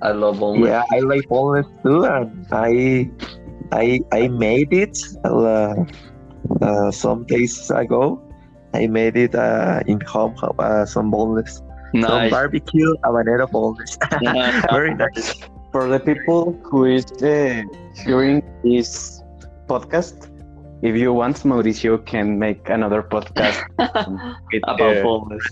I 0.04 0.12
love 0.12 0.38
boneless. 0.40 0.68
Yeah, 0.70 0.84
I 0.92 1.00
like 1.00 1.26
boneless 1.28 1.66
too, 1.82 2.04
and 2.04 2.46
I 2.52 3.10
I 3.72 4.00
I 4.12 4.28
made 4.28 4.72
it 4.72 4.96
uh, 5.24 5.74
uh, 6.62 6.90
some 6.90 7.24
days 7.26 7.70
ago. 7.70 8.20
I 8.74 8.86
made 8.86 9.16
it 9.16 9.34
uh, 9.34 9.80
in 9.86 10.00
home, 10.02 10.34
uh, 10.58 10.84
some 10.84 11.10
boneless, 11.10 11.62
some 12.04 12.28
Nice. 12.28 12.30
barbecue 12.30 12.92
habanero 13.04 13.50
boneless. 13.50 13.96
Very 14.70 14.94
nice. 14.94 15.34
for 15.72 15.88
the 15.88 16.00
people 16.00 16.58
who 16.70 16.84
is 16.84 17.04
uh, 17.22 17.62
hearing 18.04 18.42
this 18.62 19.22
podcast, 19.68 20.28
if 20.82 20.96
you 20.96 21.12
want, 21.12 21.36
Mauricio 21.44 22.04
can 22.04 22.38
make 22.38 22.68
another 22.68 23.02
podcast 23.02 23.62
with, 24.52 24.62
About 24.68 24.96
uh, 24.98 25.02
boneless. 25.02 25.46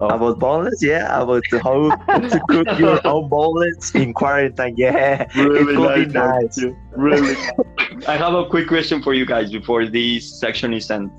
Of- 0.00 0.10
About 0.20 0.38
boneless, 0.38 0.82
yeah. 0.82 1.22
About 1.22 1.44
how 1.62 1.96
to 2.18 2.40
cook 2.48 2.78
your 2.78 3.00
own 3.06 3.28
boneless 3.28 3.94
in 3.94 4.12
quarantine, 4.12 4.74
yeah. 4.76 5.26
Really 5.36 5.72
it 5.72 5.76
could 5.76 6.08
be 6.08 6.12
nice, 6.12 6.58
nice. 6.58 6.74
Really. 6.92 7.36
I 8.06 8.16
have 8.16 8.34
a 8.34 8.46
quick 8.46 8.68
question 8.68 9.02
for 9.02 9.14
you 9.14 9.24
guys 9.24 9.50
before 9.50 9.86
this 9.86 10.38
section 10.38 10.74
is 10.74 10.90
end. 10.90 11.10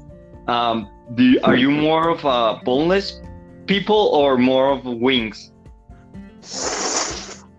Um, 0.47 0.89
do 1.15 1.23
you, 1.23 1.39
are 1.43 1.55
you 1.55 1.71
more 1.71 2.09
of 2.09 2.23
a 2.25 2.61
boneless 2.63 3.21
people 3.65 4.09
or 4.13 4.37
more 4.37 4.71
of 4.71 4.85
wings? 4.85 5.51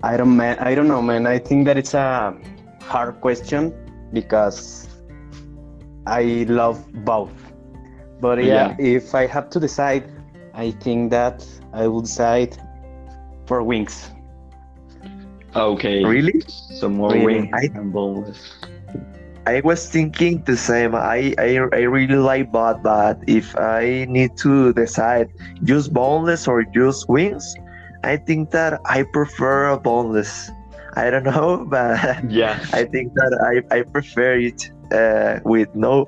I 0.02 0.16
don't 0.16 0.36
man, 0.36 0.58
I 0.60 0.74
don't 0.74 0.88
know, 0.88 1.02
man. 1.02 1.26
I 1.26 1.38
think 1.38 1.66
that 1.66 1.76
it's 1.76 1.94
a 1.94 2.36
hard 2.82 3.20
question 3.20 3.74
because 4.12 4.88
I 6.06 6.46
love 6.48 6.78
both. 7.04 7.32
But 8.20 8.42
yeah, 8.42 8.74
if 8.78 9.14
I 9.14 9.26
have 9.26 9.50
to 9.50 9.60
decide, 9.60 10.04
I 10.58 10.72
think 10.72 11.12
that 11.12 11.46
I 11.72 11.86
would 11.86 12.04
decide 12.04 12.56
for 13.46 13.62
wings. 13.62 14.10
Okay. 15.54 16.04
Really? 16.04 16.40
So 16.48 16.88
more 16.88 17.12
Really? 17.12 17.24
wings 17.24 17.50
I- 17.54 17.70
and 17.74 17.92
boneless. 17.92 18.58
I 19.46 19.60
was 19.64 19.88
thinking 19.88 20.42
the 20.44 20.56
same. 20.58 20.94
I, 20.94 21.34
I, 21.38 21.56
I 21.72 21.82
really 21.88 22.16
like 22.16 22.52
both, 22.52 22.82
but 22.82 23.18
if 23.26 23.56
I 23.56 24.04
need 24.10 24.36
to 24.38 24.74
decide 24.74 25.30
just 25.64 25.94
boneless 25.94 26.46
or 26.46 26.64
just 26.64 27.08
wings, 27.08 27.56
I 28.04 28.16
think 28.18 28.50
that 28.50 28.78
I 28.84 29.04
prefer 29.04 29.70
a 29.70 29.78
boneless. 29.80 30.50
I 30.96 31.08
don't 31.10 31.24
know, 31.24 31.64
but 31.70 31.98
Yeah. 32.30 32.58
I 32.74 32.84
think 32.84 33.14
that 33.14 33.32
I, 33.72 33.76
I 33.78 33.82
prefer 33.82 34.34
it 34.36 34.70
uh, 34.92 35.40
with 35.44 35.74
no, 35.74 36.06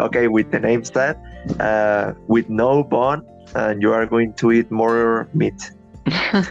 okay, 0.00 0.28
with 0.28 0.50
the 0.50 0.60
name 0.60 0.82
tag, 0.82 1.16
uh, 1.60 2.12
with 2.28 2.50
no 2.50 2.84
bone, 2.84 3.24
and 3.54 3.80
you 3.82 3.92
are 3.92 4.06
going 4.06 4.32
to 4.34 4.52
eat 4.52 4.70
more 4.70 5.28
meat. 5.34 5.70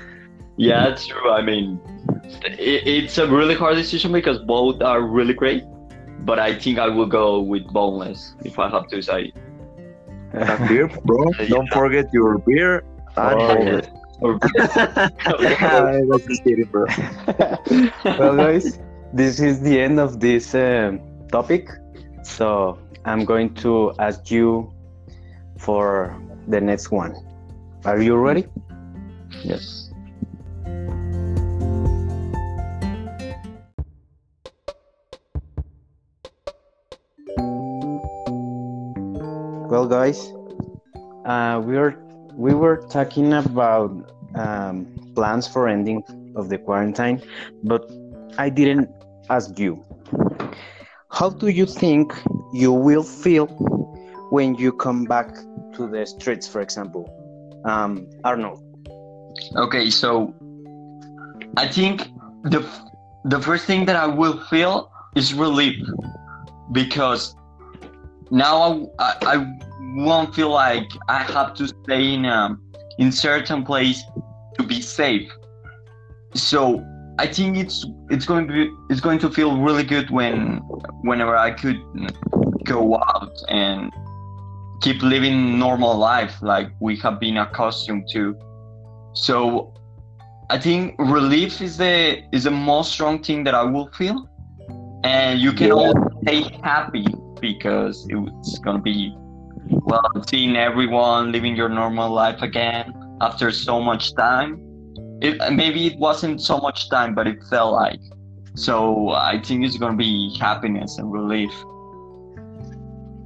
Yeah, 0.55 0.87
that's 0.89 1.07
true. 1.07 1.31
I 1.31 1.41
mean, 1.41 1.79
it, 2.45 2.85
it's 2.85 3.17
a 3.17 3.25
really 3.27 3.55
hard 3.55 3.75
decision 3.75 4.11
because 4.11 4.37
both 4.39 4.81
are 4.83 5.01
really 5.01 5.33
great. 5.33 5.63
But 6.19 6.37
I 6.39 6.53
think 6.57 6.77
I 6.77 6.87
will 6.89 7.07
go 7.07 7.39
with 7.41 7.65
boneless 7.73 8.35
if 8.45 8.59
I 8.59 8.69
have 8.69 8.87
to 8.89 8.97
decide. 8.97 9.33
And 10.31 10.67
beer, 10.69 10.87
bro. 11.05 11.31
Don't 11.47 11.67
forget 11.73 12.05
your 12.13 12.37
beer 12.37 12.83
and 13.17 13.41
Oh. 13.41 13.55
boneless. 13.55 13.87
I 14.23 16.01
was 16.05 16.21
kidding, 16.43 16.65
bro. 16.71 16.85
well, 18.17 18.37
guys, 18.37 18.79
this 19.11 19.39
is 19.39 19.59
the 19.61 19.79
end 19.81 19.99
of 19.99 20.19
this 20.19 20.53
um, 20.55 21.01
topic. 21.31 21.67
So 22.23 22.77
I'm 23.05 23.25
going 23.25 23.53
to 23.55 23.91
ask 23.99 24.29
you 24.31 24.71
for 25.57 26.15
the 26.47 26.61
next 26.61 26.91
one. 26.91 27.15
Are 27.85 28.01
you 28.01 28.15
ready? 28.15 28.45
yes. 29.43 29.89
Well, 39.73 39.87
guys, 39.87 40.31
uh, 41.25 41.59
we 41.65 41.75
were 41.75 41.97
we 42.35 42.53
were 42.53 42.77
talking 42.89 43.33
about 43.33 43.91
um, 44.35 44.85
plans 45.15 45.47
for 45.47 45.67
ending 45.67 46.03
of 46.35 46.49
the 46.49 46.57
quarantine, 46.57 47.21
but 47.63 47.89
I 48.37 48.49
didn't 48.49 48.89
ask 49.29 49.57
you. 49.57 49.83
How 51.11 51.29
do 51.29 51.47
you 51.47 51.65
think 51.65 52.13
you 52.53 52.71
will 52.71 53.03
feel 53.03 53.47
when 54.29 54.55
you 54.55 54.71
come 54.71 55.05
back 55.05 55.29
to 55.73 55.87
the 55.87 56.05
streets, 56.05 56.47
for 56.47 56.61
example? 56.61 57.09
Um, 57.65 58.07
Arnold. 58.23 58.61
Okay, 59.55 59.89
so 59.89 60.33
I 61.57 61.67
think 61.67 62.09
the 62.43 62.67
the 63.25 63.39
first 63.39 63.65
thing 63.65 63.85
that 63.85 63.95
I 63.95 64.05
will 64.05 64.39
feel 64.47 64.91
is 65.15 65.33
relief 65.33 65.81
because 66.71 67.35
now 68.31 68.89
I, 68.99 69.15
I, 69.21 69.35
I 69.35 69.57
won't 69.95 70.33
feel 70.35 70.49
like 70.49 70.89
I 71.07 71.19
have 71.23 71.53
to 71.55 71.67
stay 71.67 72.13
in 72.13 72.25
a 72.25 72.57
in 72.99 73.11
certain 73.11 73.63
place 73.63 74.03
to 74.57 74.63
be 74.63 74.81
safe. 74.81 75.31
So 76.33 76.83
I 77.19 77.27
think 77.27 77.57
it's 77.57 77.85
it's 78.09 78.25
going 78.25 78.47
to 78.47 78.53
be 78.53 78.71
it's 78.89 79.01
going 79.01 79.19
to 79.19 79.29
feel 79.29 79.61
really 79.61 79.83
good 79.83 80.09
when 80.09 80.57
whenever 81.03 81.35
I 81.35 81.51
could 81.51 81.79
go 82.63 82.97
out 82.97 83.35
and 83.49 83.91
keep 84.83 85.03
living 85.03 85.59
normal 85.59 85.97
life 85.97 86.41
like 86.43 86.69
we 86.81 86.97
have 86.97 87.19
been 87.19 87.37
accustomed 87.37 88.07
to. 88.13 88.35
So 89.13 89.73
I 90.49 90.59
think 90.59 90.95
relief 90.99 91.61
is 91.61 91.77
the 91.77 92.21
is 92.33 92.43
the 92.45 92.51
most 92.51 92.91
strong 92.93 93.23
thing 93.23 93.43
that 93.45 93.55
I 93.55 93.63
will 93.63 93.89
feel, 93.93 94.27
and 95.03 95.39
you 95.39 95.53
can 95.53 95.71
Yeah. 95.71 95.73
all 95.73 95.93
stay 96.23 96.43
happy 96.63 97.05
because 97.41 98.05
it's 98.09 98.59
gonna 98.59 98.81
be 98.81 99.17
well 99.85 100.01
seeing 100.29 100.55
everyone 100.57 101.31
living 101.31 101.55
your 101.55 101.69
normal 101.69 102.11
life 102.11 102.41
again 102.41 102.93
after 103.21 103.51
so 103.51 103.81
much 103.81 104.13
time. 104.15 104.61
It 105.21 105.37
maybe 105.53 105.87
it 105.87 105.99
wasn't 105.99 106.41
so 106.41 106.59
much 106.59 106.89
time, 106.89 107.15
but 107.15 107.27
it 107.27 107.37
felt 107.49 107.73
like. 107.73 108.01
So 108.55 109.09
I 109.09 109.39
think 109.41 109.65
it's 109.65 109.77
gonna 109.77 109.97
be 109.97 110.35
happiness 110.39 110.97
and 110.97 111.11
relief. 111.11 111.53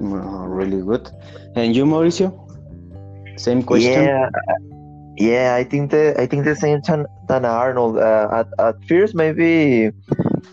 Uh, 0.01 0.47
really 0.47 0.81
good. 0.81 1.09
And 1.55 1.75
you, 1.75 1.85
Mauricio? 1.85 2.31
Same 3.37 3.63
question. 3.63 4.03
Yeah, 4.03 4.29
Yeah, 5.17 5.55
I 5.55 5.63
think 5.63 5.89
the 5.91 6.13
I 6.21 6.27
think 6.27 6.45
the 6.45 6.55
same 6.55 6.81
than, 6.81 7.05
than 7.27 7.45
Arnold. 7.45 7.97
Uh, 7.97 8.29
at 8.31 8.47
at 8.59 8.75
first, 8.87 9.15
maybe 9.15 9.91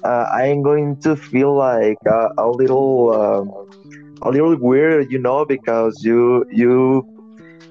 uh, 0.02 0.24
I'm 0.33 0.62
going 0.62 0.96
to 1.00 1.16
feel 1.16 1.54
like 1.54 1.98
uh, 2.09 2.28
a 2.38 2.48
little 2.48 3.12
um, 3.12 3.52
a 4.22 4.30
little 4.30 4.57
weird, 4.57 5.12
you 5.12 5.18
know, 5.18 5.44
because 5.44 6.02
you 6.02 6.46
you 6.50 7.04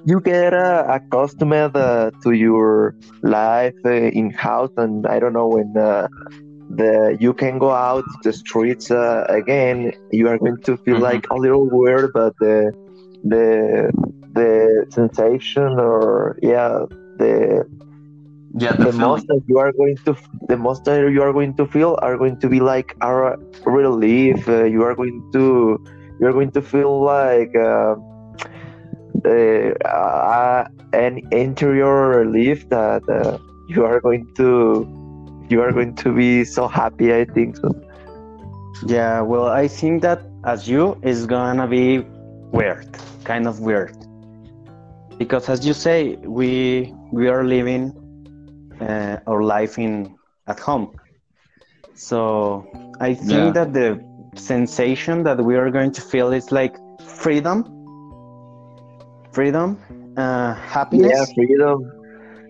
you 0.05 0.21
get 0.21 0.53
uh, 0.53 0.85
accustomed 0.87 1.75
uh, 1.75 2.11
to 2.21 2.31
your 2.31 2.95
life 3.23 3.73
uh, 3.85 3.89
in 3.89 4.29
house, 4.29 4.71
and 4.77 5.07
I 5.07 5.19
don't 5.19 5.33
know 5.33 5.47
when 5.47 5.75
uh, 5.77 6.07
the 6.69 7.17
you 7.19 7.33
can 7.33 7.57
go 7.59 7.71
out 7.71 8.05
the 8.23 8.33
streets 8.33 8.91
uh, 8.91 9.25
again. 9.29 9.91
You 10.11 10.27
are 10.29 10.37
going 10.37 10.57
to 10.65 10.77
feel 10.77 10.99
Mhm. 10.99 10.99
like 10.99 11.25
a 11.31 11.35
little 11.35 11.67
weird, 11.71 12.11
but 12.13 12.33
the 12.39 12.73
the 13.23 13.91
the 14.33 14.85
sensation 14.91 15.63
or 15.79 16.37
yeah 16.41 16.79
the 17.17 17.63
Yeah, 18.59 18.73
the, 18.77 18.85
the 18.85 18.93
most 18.93 19.25
that 19.27 19.41
you 19.47 19.57
are 19.59 19.71
going 19.71 19.97
to 20.05 20.15
the 20.47 20.57
most 20.57 20.83
that 20.85 20.97
you 21.11 21.21
are 21.21 21.33
going 21.33 21.55
to 21.55 21.65
feel 21.65 21.97
are 22.01 22.17
going 22.17 22.37
to 22.39 22.47
be 22.49 22.59
like 22.59 22.95
a 23.01 23.35
relief 23.65 24.47
uh, 24.47 24.63
you 24.63 24.83
are 24.83 24.95
going 24.95 25.23
to 25.33 25.77
you're 26.19 26.33
going 26.33 26.51
to 26.51 26.61
feel 26.61 27.03
like 27.03 27.53
uh, 27.55 27.95
uh, 29.25 29.71
uh, 29.87 30.65
an 30.93 31.19
interior 31.31 32.09
relief 32.19 32.67
that 32.69 33.01
uh, 33.09 33.37
you 33.67 33.83
are 33.85 33.99
going 34.01 34.25
to 34.35 34.85
you 35.49 35.61
are 35.61 35.71
going 35.71 35.93
to 35.95 36.13
be 36.13 36.43
so 36.43 36.67
happy 36.67 37.13
i 37.13 37.25
think 37.25 37.55
so. 37.57 37.69
Yeah, 38.85 39.21
well, 39.21 39.47
I 39.47 39.67
think 39.67 40.01
that 40.03 40.21
as 40.45 40.67
you 40.67 40.97
is 41.03 41.25
gonna 41.25 41.67
be 41.67 41.99
weird, 42.51 42.87
kind 43.23 43.47
of 43.47 43.59
weird, 43.59 43.95
because 45.17 45.49
as 45.49 45.65
you 45.65 45.73
say, 45.73 46.17
we 46.23 46.93
we 47.11 47.27
are 47.27 47.43
living 47.43 47.93
uh, 48.79 49.17
our 49.27 49.41
life 49.43 49.77
in 49.77 50.15
at 50.47 50.59
home. 50.59 50.95
So 51.93 52.65
I 52.99 53.13
think 53.13 53.53
Yeah. 53.53 53.53
that 53.55 53.73
the 53.73 53.99
sensation 54.35 55.23
that 55.23 55.43
we 55.43 55.55
are 55.55 55.69
going 55.71 55.91
to 55.93 56.01
feel 56.01 56.31
is 56.31 56.51
like 56.51 56.75
freedom, 57.01 57.65
freedom, 59.31 59.77
uh, 60.17 60.53
happiness, 60.53 61.19
yeah 61.25 61.25
freedom. 61.35 61.91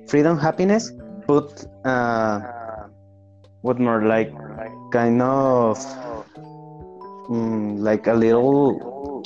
Freedom, 0.08 0.38
happiness, 0.38 0.92
but 1.28 1.66
uh, 1.86 2.40
what 3.64 3.80
more 3.80 4.04
like 4.06 4.32
kind 4.92 5.22
of 5.22 5.78
mm, 7.30 7.80
like 7.80 8.08
a 8.08 8.14
little 8.14 9.24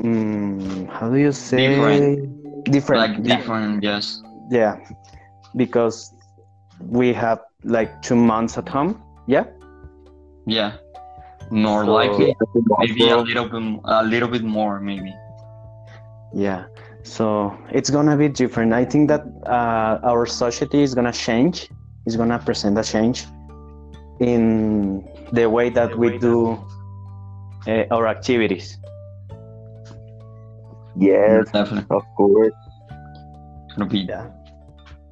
mm, 0.00 0.88
how 0.90 1.08
do 1.10 1.16
you 1.18 1.32
say 1.32 1.68
Different. 1.68 2.72
different 2.72 3.00
like 3.04 3.16
yeah. 3.26 3.36
different, 3.36 3.82
yes. 3.82 4.22
yeah 4.50 4.76
because 5.56 6.12
we 6.80 7.12
have 7.12 7.40
like 7.64 7.90
two 8.02 8.16
months 8.16 8.58
at 8.58 8.68
home 8.68 9.00
yeah 9.26 9.44
Yeah. 10.46 10.72
More 11.50 11.84
So- 11.84 11.92
likely, 11.92 12.34
maybe 12.80 13.08
a 13.08 13.16
little 13.18 13.48
bit, 13.48 13.80
a 13.84 14.02
little 14.02 14.28
bit 14.28 14.44
more, 14.44 14.80
maybe. 14.80 15.12
yeah 16.34 16.60
so 17.02 17.24
it's 17.78 17.90
gonna 17.96 18.16
be 18.16 18.28
different 18.42 18.72
i 18.82 18.84
think 18.92 19.04
that 19.12 19.22
uh, 19.58 20.10
our 20.10 20.26
society 20.26 20.80
is 20.86 20.92
gonna 20.98 21.12
change 21.28 21.56
is 22.06 22.16
gonna 22.16 22.38
present 22.38 22.78
a 22.78 22.84
change 22.84 23.24
in 24.20 25.06
the 25.32 25.48
way 25.50 25.68
that 25.68 25.98
we 25.98 26.18
do 26.18 26.58
uh, 27.66 27.84
our 27.90 28.06
activities. 28.06 28.78
Yes 30.98 31.50
Definitely, 31.52 31.96
of 31.96 32.04
course. 32.16 32.54
It's 33.66 33.74
gonna 33.74 33.90
be 33.90 34.06
yeah. 34.08 34.30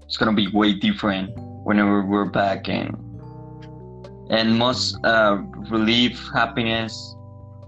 it's 0.04 0.16
gonna 0.16 0.33
be 0.33 0.48
way 0.52 0.72
different 0.72 1.30
whenever 1.64 2.02
we're 2.02 2.30
back 2.30 2.68
and 2.68 2.96
and 4.30 4.59
most 4.59 4.96
uh, 5.04 5.37
relief, 5.68 6.30
happiness, 6.33 7.14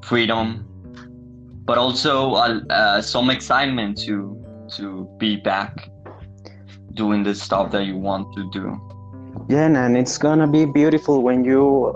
freedom, 0.02 0.64
but 1.66 1.76
also 1.76 2.32
uh, 2.34 2.60
uh, 2.70 3.02
some 3.02 3.28
excitement 3.28 3.98
to 3.98 4.42
to 4.76 5.08
be 5.18 5.36
back 5.36 5.90
doing 6.94 7.22
the 7.22 7.34
stuff 7.34 7.70
that 7.72 7.84
you 7.84 7.96
want 7.96 8.34
to 8.34 8.50
do. 8.50 8.80
Yeah, 9.48 9.66
and 9.86 9.96
it's 9.96 10.18
gonna 10.18 10.46
be 10.46 10.64
beautiful 10.64 11.22
when 11.22 11.44
you 11.44 11.94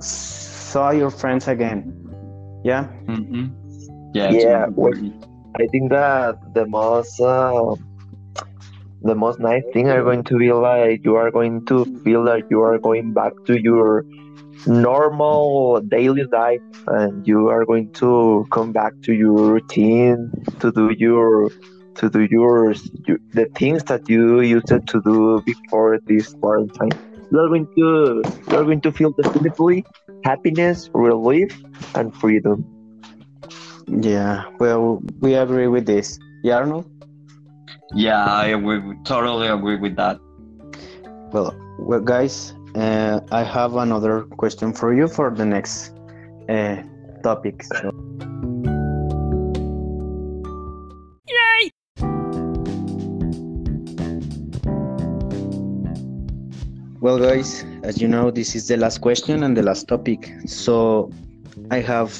saw 0.00 0.90
your 0.90 1.10
friends 1.10 1.48
again. 1.48 1.92
Yeah, 2.64 2.84
hmm 3.06 3.46
Yeah. 4.14 4.30
it's 4.32 4.44
Yeah, 4.44 4.60
gonna 4.66 4.72
be 4.72 4.80
what- 4.82 4.94
great. 4.98 5.24
I 5.60 5.66
think 5.72 5.90
that 5.90 6.36
the 6.54 6.66
most 6.66 7.20
uh, 7.20 7.74
the 9.02 9.14
most 9.14 9.40
nice 9.40 9.64
thing 9.72 9.88
are 9.88 10.02
going 10.02 10.22
to 10.24 10.38
be 10.38 10.52
like 10.52 11.04
you 11.04 11.16
are 11.16 11.30
going 11.30 11.64
to 11.66 11.84
feel 12.04 12.24
like 12.24 12.44
you 12.50 12.60
are 12.62 12.78
going 12.78 13.12
back 13.12 13.32
to 13.46 13.60
your 13.60 14.04
normal 14.66 15.80
daily 15.88 16.24
life 16.32 16.60
and 16.88 17.26
you 17.26 17.48
are 17.48 17.64
going 17.64 17.90
to 17.94 18.46
come 18.52 18.72
back 18.72 18.92
to 19.04 19.12
your 19.14 19.52
routine 19.54 20.30
to 20.60 20.70
do 20.72 20.90
your 20.98 21.50
to 21.98 22.10
do 22.10 22.26
yours, 22.30 22.90
your 23.06 23.18
the 23.32 23.46
things 23.58 23.84
that 23.84 24.02
you 24.08 24.40
used 24.40 24.68
to 24.68 25.00
do 25.04 25.42
before 25.44 25.98
this 26.06 26.34
quarantine. 26.40 26.98
You 27.30 27.38
are 27.40 27.48
going 27.48 27.68
to 27.78 28.24
you 28.48 28.56
are 28.56 28.64
going 28.64 28.80
to 28.82 28.92
feel 28.92 29.12
definitely 29.12 29.86
happiness, 30.24 30.88
relief, 30.94 31.52
and 31.94 32.14
freedom. 32.14 32.64
yeah. 33.86 34.44
Well, 34.58 35.00
we 35.20 35.34
agree 35.34 35.68
with 35.68 35.86
this. 35.86 36.18
Yeah, 36.42 36.56
Arnold. 36.56 36.86
Yeah, 37.94 38.24
I 38.24 38.46
agree. 38.46 38.80
Totally 39.04 39.48
agree 39.48 39.76
with 39.76 39.96
that. 39.96 40.18
Well, 41.32 41.54
well, 41.78 42.00
guys, 42.00 42.54
uh, 42.74 43.20
I 43.30 43.42
have 43.42 43.76
another 43.76 44.22
question 44.38 44.72
for 44.72 44.94
you 44.94 45.08
for 45.08 45.30
the 45.30 45.44
next 45.44 45.92
uh, 46.48 46.76
topic. 47.22 47.62
So. 47.64 47.97
Well, 57.08 57.18
guys, 57.18 57.64
as 57.84 58.02
you 58.02 58.06
know, 58.06 58.30
this 58.30 58.54
is 58.54 58.68
the 58.68 58.76
last 58.76 59.00
question 59.00 59.42
and 59.42 59.56
the 59.56 59.62
last 59.62 59.88
topic. 59.88 60.30
So, 60.44 61.10
I 61.70 61.80
have 61.80 62.12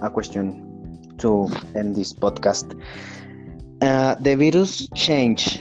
a 0.00 0.08
question 0.08 1.04
to 1.18 1.50
end 1.74 1.96
this 1.96 2.14
podcast. 2.14 2.64
Uh, 3.82 4.14
the 4.14 4.34
virus 4.34 4.88
change 4.94 5.60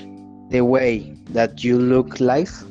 the 0.52 0.62
way 0.62 1.18
that 1.32 1.66
you 1.66 1.78
look 1.78 2.22
life? 2.22 2.64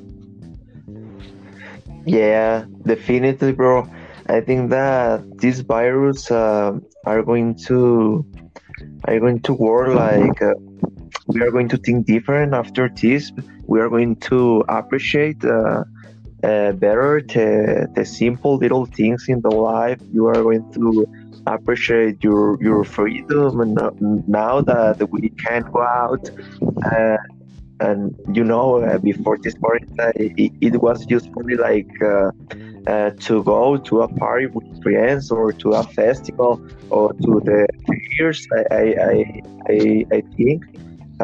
Yeah, 2.07 2.65
definitely, 2.87 3.53
bro. 3.53 3.87
I 4.31 4.41
think 4.41 4.71
that 4.71 5.39
this 5.39 5.61
virus 5.61 6.31
uh, 6.31 6.79
are 7.05 7.23
going 7.23 7.57
to 7.69 8.25
are 9.05 9.21
going 9.21 9.41
to 9.41 9.53
work 9.53 9.95
like 9.95 10.41
uh, 10.41 10.55
we 11.27 11.43
are 11.43 11.51
going 11.51 11.69
to 11.69 11.77
think 11.77 12.07
different 12.07 12.55
after 12.55 12.89
this. 13.03 13.31
We 13.67 13.81
are 13.81 13.89
going 13.89 14.17
to 14.31 14.65
appreciate 14.69 15.45
uh, 15.45 15.85
uh, 16.43 16.73
better 16.73 17.23
the, 17.23 17.89
the 17.95 18.05
simple 18.05 18.57
little 18.57 18.87
things 18.87 19.29
in 19.29 19.41
the 19.41 19.51
life. 19.51 20.01
You 20.13 20.27
are 20.27 20.43
going 20.43 20.71
to 20.73 21.07
appreciate 21.47 22.23
your 22.23 22.59
your 22.63 22.85
freedom, 22.85 23.61
and 23.61 23.79
uh, 23.79 23.91
now 24.27 24.61
that 24.63 25.09
we 25.11 25.31
can 25.31 25.63
go 25.73 25.83
out. 25.83 26.31
Uh, 26.85 27.17
and 27.81 28.15
you 28.33 28.45
know, 28.45 28.83
uh, 28.83 28.99
before 28.99 29.37
this 29.39 29.55
quarantine, 29.55 30.13
it, 30.15 30.53
it 30.61 30.81
was 30.81 31.05
usually 31.09 31.57
like 31.57 31.91
uh, 32.03 32.31
uh, 32.87 33.11
to 33.11 33.43
go 33.43 33.77
to 33.77 34.03
a 34.03 34.09
party 34.09 34.47
with 34.47 34.83
friends 34.83 35.31
or 35.31 35.53
to 35.53 35.71
a 35.71 35.83
festival 35.83 36.61
or 36.91 37.13
to 37.15 37.41
the 37.45 37.67
fairs. 37.87 38.47
I, 38.53 38.75
I, 38.75 38.83
I, 38.83 39.43
I, 39.69 40.07
I 40.17 40.21
think, 40.37 40.65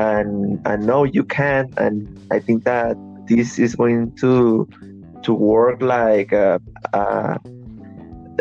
and 0.01 0.61
and 0.65 0.87
now 0.87 1.05
you 1.05 1.25
can, 1.25 1.73
and 1.77 1.95
I 2.31 2.39
think 2.41 2.65
that 2.65 2.97
this 3.27 3.59
is 3.59 3.75
going 3.75 4.17
to 4.17 4.69
to 5.23 5.33
work 5.35 5.83
like 5.83 6.33
uh, 6.33 6.59
uh, 6.93 7.37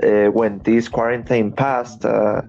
uh, 0.03 0.27
when 0.37 0.59
this 0.59 0.87
quarantine 0.87 1.51
passed. 1.51 2.05
Uh, 2.05 2.41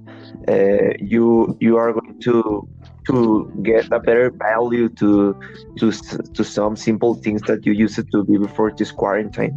uh, 0.49 0.95
you 1.01 1.57
you 1.61 1.77
are 1.77 1.93
going 1.93 2.19
to 2.21 2.69
to 3.07 3.51
get 3.63 3.91
a 3.93 3.99
better 3.99 4.31
value 4.31 4.89
to 5.01 5.35
to 5.79 5.93
to 6.37 6.43
some 6.45 6.77
simple 6.77 7.15
things 7.15 7.43
that 7.43 7.67
you 7.67 7.73
used 7.73 8.01
to 8.13 8.25
be 8.25 8.39
before 8.39 8.71
this 8.71 8.93
quarantine. 8.93 9.55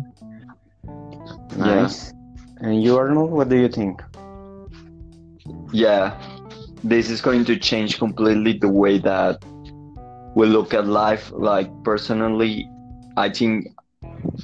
Nice. 1.58 2.12
And 2.58 2.82
you, 2.82 2.98
Arnold, 2.98 3.32
what 3.32 3.50
do 3.50 3.58
you 3.58 3.70
think? 3.70 4.02
Yeah, 5.72 6.18
this 6.84 7.10
is 7.10 7.22
going 7.22 7.46
to 7.46 7.58
change 7.58 7.98
completely 7.98 8.54
the 8.54 8.68
way 8.68 8.98
that 9.00 9.44
we 10.36 10.48
look 10.48 10.74
at 10.74 10.86
life. 10.86 11.32
Like 11.32 11.70
personally, 11.84 12.70
I 13.16 13.30
think 13.30 13.68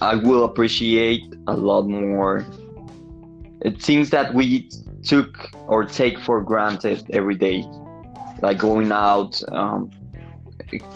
I 0.02 0.15
will 0.15 0.45
appreciate 0.45 1.34
a 1.47 1.54
lot 1.54 1.88
more. 1.88 2.45
Things 3.80 4.10
that 4.12 4.34
we 4.34 4.69
took 5.04 5.49
or 5.67 5.84
take 5.84 6.17
for 6.19 6.41
granted 6.41 7.06
every 7.12 7.36
day, 7.36 7.65
like 8.41 8.58
going 8.58 8.91
out, 8.91 9.41
um, 9.52 9.91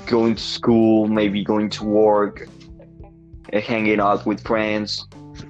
going 0.05 0.35
to 0.35 0.41
school, 0.41 1.07
maybe 1.07 1.43
going 1.43 1.69
to 1.71 1.83
work, 1.83 2.47
hanging 3.51 3.99
out 3.99 4.25
with 4.25 4.41
friends, 4.45 5.05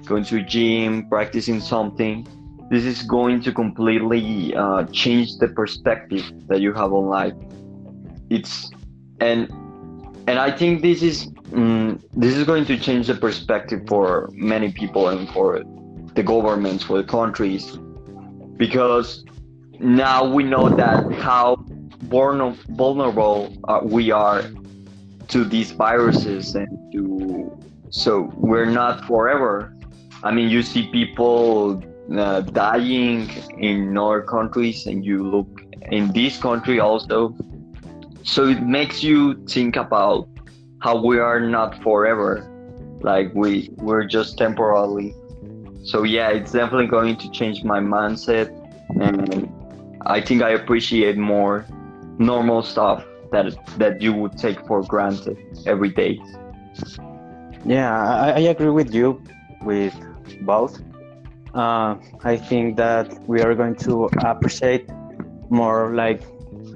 going 0.06 0.24
to 0.24 0.38
a 0.38 0.42
gym, 0.42 1.08
practicing 1.08 1.60
something. 1.60 2.26
This 2.74 2.86
is 2.86 3.02
going 3.02 3.40
to 3.42 3.52
completely 3.52 4.52
uh, 4.56 4.82
change 4.86 5.38
the 5.38 5.46
perspective 5.46 6.24
that 6.48 6.60
you 6.60 6.72
have 6.72 6.92
on 6.92 7.06
life. 7.06 7.34
It's 8.30 8.68
and 9.20 9.48
and 10.26 10.40
I 10.40 10.50
think 10.50 10.82
this 10.82 11.00
is 11.00 11.28
mm, 11.52 12.02
this 12.14 12.34
is 12.34 12.42
going 12.42 12.64
to 12.64 12.76
change 12.76 13.06
the 13.06 13.14
perspective 13.14 13.82
for 13.86 14.28
many 14.32 14.72
people 14.72 15.08
and 15.08 15.28
for 15.30 15.62
the 16.16 16.24
governments, 16.24 16.82
for 16.82 16.96
the 17.00 17.04
countries, 17.04 17.78
because 18.56 19.24
now 19.78 20.24
we 20.24 20.42
know 20.42 20.68
that 20.68 21.12
how 21.12 21.64
vulnerable 22.10 23.56
uh, 23.68 23.82
we 23.84 24.10
are 24.10 24.42
to 25.28 25.44
these 25.44 25.70
viruses 25.70 26.56
and 26.56 26.68
to 26.92 27.56
so 27.90 28.32
we're 28.34 28.72
not 28.82 29.04
forever. 29.06 29.76
I 30.24 30.32
mean, 30.32 30.48
you 30.48 30.62
see 30.62 30.88
people 30.90 31.80
uh, 32.12 32.40
dying 32.40 33.30
in 33.58 33.96
other 33.96 34.22
countries, 34.22 34.86
and 34.86 35.04
you 35.04 35.22
look 35.22 35.48
in 35.90 36.12
this 36.12 36.38
country 36.38 36.80
also. 36.80 37.34
So 38.22 38.46
it 38.48 38.62
makes 38.62 39.02
you 39.02 39.34
think 39.46 39.76
about 39.76 40.28
how 40.80 41.02
we 41.02 41.18
are 41.18 41.40
not 41.40 41.82
forever, 41.82 42.46
like 43.00 43.34
we 43.34 43.70
we're 43.76 44.04
just 44.04 44.38
temporarily. 44.38 45.14
So 45.84 46.02
yeah, 46.02 46.30
it's 46.30 46.52
definitely 46.52 46.86
going 46.86 47.16
to 47.16 47.30
change 47.30 47.64
my 47.64 47.80
mindset, 47.80 48.48
and 49.00 49.50
I 50.06 50.20
think 50.20 50.42
I 50.42 50.50
appreciate 50.50 51.16
more 51.16 51.66
normal 52.18 52.62
stuff 52.62 53.04
that 53.32 53.54
that 53.78 54.00
you 54.00 54.12
would 54.12 54.38
take 54.38 54.60
for 54.66 54.82
granted 54.82 55.36
every 55.66 55.90
day. 55.90 56.20
Yeah, 57.66 57.90
I, 57.98 58.30
I 58.32 58.40
agree 58.40 58.70
with 58.70 58.94
you 58.94 59.22
with 59.62 59.94
both. 60.42 60.80
Uh, 61.54 61.96
I 62.24 62.36
think 62.36 62.76
that 62.76 63.06
we 63.28 63.40
are 63.40 63.54
going 63.54 63.76
to 63.76 64.06
appreciate 64.24 64.90
more, 65.50 65.94
like 65.94 66.22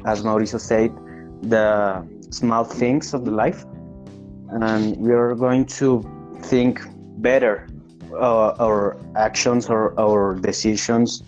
as 0.05 0.23
Mauricio 0.23 0.61
said, 0.61 0.95
the 1.43 2.07
small 2.31 2.65
things 2.65 3.13
of 3.15 3.25
the 3.25 3.31
life, 3.31 3.65
and 4.51 4.97
we 4.97 5.13
are 5.13 5.35
going 5.35 5.67
to 5.83 6.05
think 6.43 6.81
better 7.19 7.67
uh, 8.13 8.55
our 8.61 8.97
actions 9.17 9.69
or 9.69 9.99
our 9.99 10.35
decisions 10.35 11.23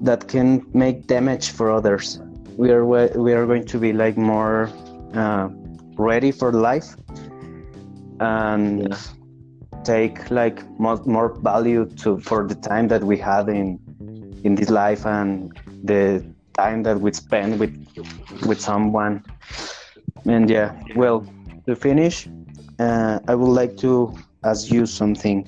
that 0.00 0.26
can 0.28 0.64
make 0.72 1.06
damage 1.06 1.50
for 1.50 1.70
others. 1.70 2.20
We 2.56 2.70
are 2.70 2.84
we 2.84 3.32
are 3.32 3.46
going 3.46 3.66
to 3.66 3.78
be 3.78 3.92
like 3.92 4.16
more 4.16 4.70
uh, 5.14 5.48
ready 5.96 6.30
for 6.32 6.52
life 6.52 6.96
and 8.20 8.88
yeah. 8.88 8.96
Take 9.84 10.30
like 10.30 10.68
more, 10.78 10.96
more 11.04 11.34
value 11.40 11.86
to 11.96 12.18
for 12.20 12.46
the 12.46 12.54
time 12.54 12.88
that 12.88 13.02
we 13.04 13.16
have 13.18 13.48
in 13.48 13.78
in 14.44 14.54
this 14.54 14.70
life 14.70 15.06
and 15.06 15.52
the 15.84 16.24
time 16.54 16.82
that 16.82 17.00
we 17.00 17.12
spend 17.12 17.58
with 17.60 17.74
with 18.46 18.60
someone. 18.60 19.22
And 20.26 20.48
yeah 20.48 20.72
well 20.96 21.26
to 21.66 21.76
finish 21.76 22.28
uh, 22.78 23.18
i 23.28 23.34
would 23.34 23.52
like 23.52 23.76
to 23.78 24.14
ask 24.44 24.70
you 24.70 24.86
something. 24.86 25.44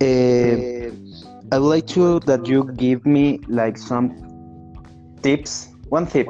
Uh, 0.00 0.90
i 1.52 1.58
would 1.58 1.68
like 1.76 1.86
to 1.86 2.20
that 2.20 2.46
you 2.46 2.64
give 2.76 3.04
me 3.06 3.38
like 3.48 3.76
some 3.78 4.10
tips 5.22 5.68
one 5.90 6.06
tip 6.06 6.26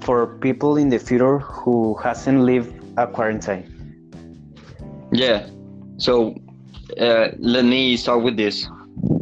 for 0.00 0.26
people 0.38 0.76
in 0.76 0.88
the 0.88 0.98
future 0.98 1.38
who 1.38 1.94
hasn't 2.02 2.40
lived 2.40 2.72
a 2.96 3.06
quarantine. 3.06 3.64
Yeah. 5.12 5.46
So 6.00 6.34
uh, 6.98 7.28
let 7.38 7.64
me 7.64 7.96
start 7.96 8.22
with 8.22 8.36
this. 8.36 8.66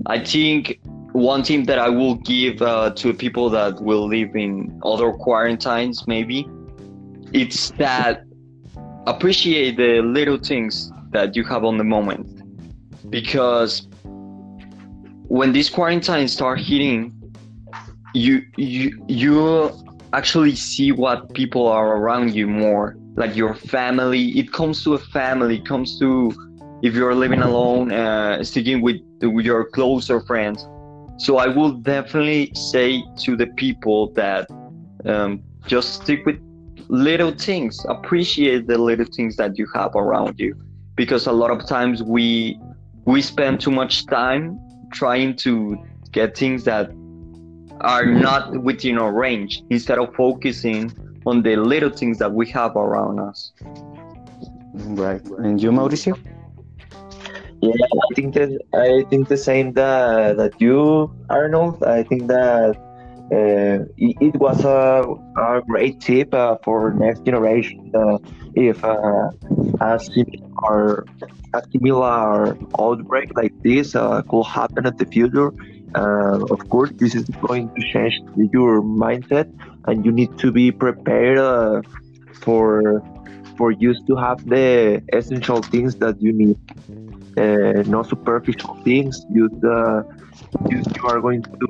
I 0.06 0.20
think 0.20 0.78
one 1.12 1.42
thing 1.42 1.64
that 1.64 1.78
I 1.78 1.88
will 1.88 2.14
give 2.14 2.62
uh, 2.62 2.90
to 2.90 3.12
people 3.12 3.50
that 3.50 3.80
will 3.82 4.06
live 4.06 4.36
in 4.36 4.80
other 4.84 5.12
quarantines, 5.12 6.06
maybe, 6.06 6.48
it's 7.32 7.70
that 7.72 8.22
appreciate 9.06 9.76
the 9.76 10.00
little 10.02 10.38
things 10.38 10.92
that 11.10 11.34
you 11.34 11.42
have 11.44 11.64
on 11.64 11.78
the 11.78 11.84
moment. 11.84 12.26
Because 13.10 13.88
when 15.26 15.52
these 15.52 15.68
quarantines 15.68 16.32
start 16.32 16.60
hitting, 16.60 17.12
you 18.14 18.42
you 18.56 19.04
you 19.08 19.72
actually 20.12 20.54
see 20.54 20.92
what 20.92 21.34
people 21.34 21.66
are 21.66 21.96
around 21.96 22.34
you 22.34 22.46
more 22.46 22.96
like 23.16 23.36
your 23.36 23.54
family 23.54 24.30
it 24.38 24.50
comes 24.52 24.82
to 24.82 24.94
a 24.94 24.98
family 24.98 25.60
comes 25.60 25.98
to 25.98 26.32
if 26.82 26.94
you're 26.94 27.14
living 27.14 27.42
alone 27.42 27.92
uh, 27.92 28.42
sticking 28.44 28.80
with 28.80 29.00
with 29.22 29.44
your 29.44 29.64
closer 29.64 30.20
friends 30.20 30.66
so 31.16 31.38
i 31.38 31.46
will 31.46 31.72
definitely 31.72 32.52
say 32.54 33.02
to 33.16 33.36
the 33.36 33.46
people 33.62 34.10
that 34.12 34.48
um, 35.04 35.42
just 35.66 36.02
stick 36.02 36.24
with 36.26 36.38
little 36.88 37.32
things 37.32 37.84
appreciate 37.88 38.66
the 38.66 38.78
little 38.78 39.06
things 39.16 39.36
that 39.36 39.58
you 39.58 39.66
have 39.74 39.94
around 39.94 40.38
you 40.38 40.54
because 40.96 41.26
a 41.26 41.32
lot 41.32 41.50
of 41.50 41.66
times 41.66 42.02
we 42.02 42.58
we 43.04 43.22
spend 43.22 43.60
too 43.60 43.70
much 43.70 44.06
time 44.06 44.58
trying 44.92 45.36
to 45.36 45.76
get 46.12 46.36
things 46.36 46.64
that 46.64 46.90
are 47.80 48.04
not 48.04 48.62
within 48.62 48.98
our 48.98 49.12
range 49.12 49.62
instead 49.70 49.98
of 49.98 50.14
focusing 50.14 50.92
on 51.26 51.42
the 51.42 51.56
little 51.56 51.90
things 51.90 52.18
that 52.18 52.32
we 52.32 52.48
have 52.48 52.76
around 52.76 53.20
us. 53.20 53.52
Right. 54.74 55.24
And 55.38 55.62
you, 55.62 55.70
Mauricio? 55.70 56.18
Yeah, 57.60 57.74
I 57.74 58.14
think 58.14 58.34
that 58.34 58.50
I 58.72 59.08
think 59.10 59.28
the 59.28 59.36
same 59.36 59.72
that 59.72 60.36
that 60.36 60.60
you, 60.60 61.10
Arnold. 61.28 61.82
I 61.82 62.02
think 62.04 62.28
that 62.28 62.76
uh, 63.32 63.84
it, 63.98 64.16
it, 64.20 64.34
was 64.36 64.64
a, 64.64 65.04
a 65.36 65.60
great 65.66 66.00
tip 66.00 66.32
uh, 66.32 66.56
for 66.62 66.94
next 66.94 67.24
generation. 67.24 67.90
Uh, 67.94 68.18
if 68.54 68.82
uh, 68.84 69.30
a 69.80 70.00
similar 70.00 71.04
a 71.52 71.62
similar 71.72 72.56
outbreak 72.78 73.36
like 73.36 73.52
this 73.62 73.94
uh, 73.94 74.22
could 74.22 74.46
happen 74.46 74.86
in 74.86 74.96
the 74.96 75.06
future, 75.06 75.52
uh, 75.94 76.38
of 76.50 76.68
course, 76.68 76.90
this 76.96 77.14
is 77.14 77.24
going 77.46 77.68
to 77.74 77.82
change 77.92 78.20
your 78.52 78.82
mindset, 78.82 79.50
and 79.86 80.04
you 80.04 80.12
need 80.12 80.36
to 80.38 80.52
be 80.52 80.70
prepared 80.70 81.38
uh, 81.38 81.82
for 82.40 83.02
for 83.56 83.72
you 83.72 83.92
to 84.06 84.14
have 84.14 84.46
the 84.46 85.02
essential 85.12 85.60
things 85.60 85.96
that 85.96 86.22
you 86.22 86.32
need, 86.32 86.56
uh, 87.36 87.82
no 87.86 88.02
superficial 88.02 88.74
things. 88.84 89.26
You, 89.30 89.50
uh, 89.64 90.02
you 90.70 90.82
you 90.94 91.02
are 91.04 91.20
going 91.20 91.42
to 91.42 91.68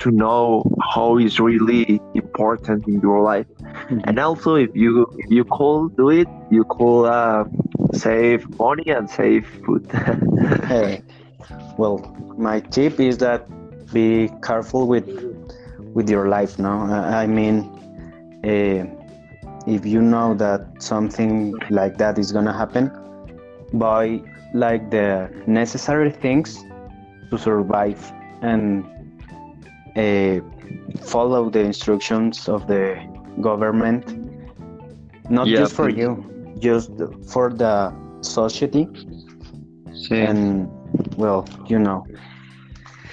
to 0.00 0.10
know 0.12 0.62
how 0.92 1.18
is 1.18 1.40
really 1.40 2.00
important 2.14 2.86
in 2.86 3.00
your 3.00 3.22
life, 3.22 3.46
mm-hmm. 3.58 4.00
and 4.04 4.18
also 4.18 4.54
if 4.54 4.70
you 4.74 5.06
if 5.18 5.30
you 5.30 5.44
could 5.44 5.96
do 5.96 6.10
it, 6.10 6.28
you 6.50 6.64
could 6.64 7.04
uh, 7.04 7.44
save 7.92 8.48
money 8.58 8.90
and 8.90 9.08
save 9.10 9.46
food. 9.64 9.90
hey, 10.66 11.02
well, 11.76 11.98
my 12.36 12.60
tip 12.60 13.00
is 13.00 13.18
that 13.18 13.48
be 13.92 14.30
careful 14.42 14.86
with 14.86 15.08
with 15.94 16.08
your 16.08 16.28
life 16.28 16.58
no 16.58 16.70
i 17.22 17.26
mean 17.26 17.56
uh, 18.44 18.84
if 19.66 19.84
you 19.84 20.00
know 20.00 20.34
that 20.34 20.60
something 20.78 21.54
like 21.70 21.96
that 21.98 22.18
is 22.18 22.32
gonna 22.32 22.52
happen 22.52 22.90
buy 23.72 24.20
like 24.54 24.90
the 24.90 25.30
necessary 25.46 26.10
things 26.10 26.64
to 27.30 27.38
survive 27.38 28.00
and 28.42 28.84
uh, 29.96 30.40
follow 31.02 31.50
the 31.50 31.60
instructions 31.60 32.48
of 32.48 32.66
the 32.66 32.96
government. 33.40 34.04
Not 35.30 35.46
yeah, 35.46 35.58
just 35.58 35.74
for 35.74 35.88
you 35.88 36.24
just 36.58 36.90
for 37.26 37.50
the 37.50 37.92
society. 38.20 38.88
And 40.10 40.68
well 41.16 41.46
you 41.66 41.78
know. 41.78 42.06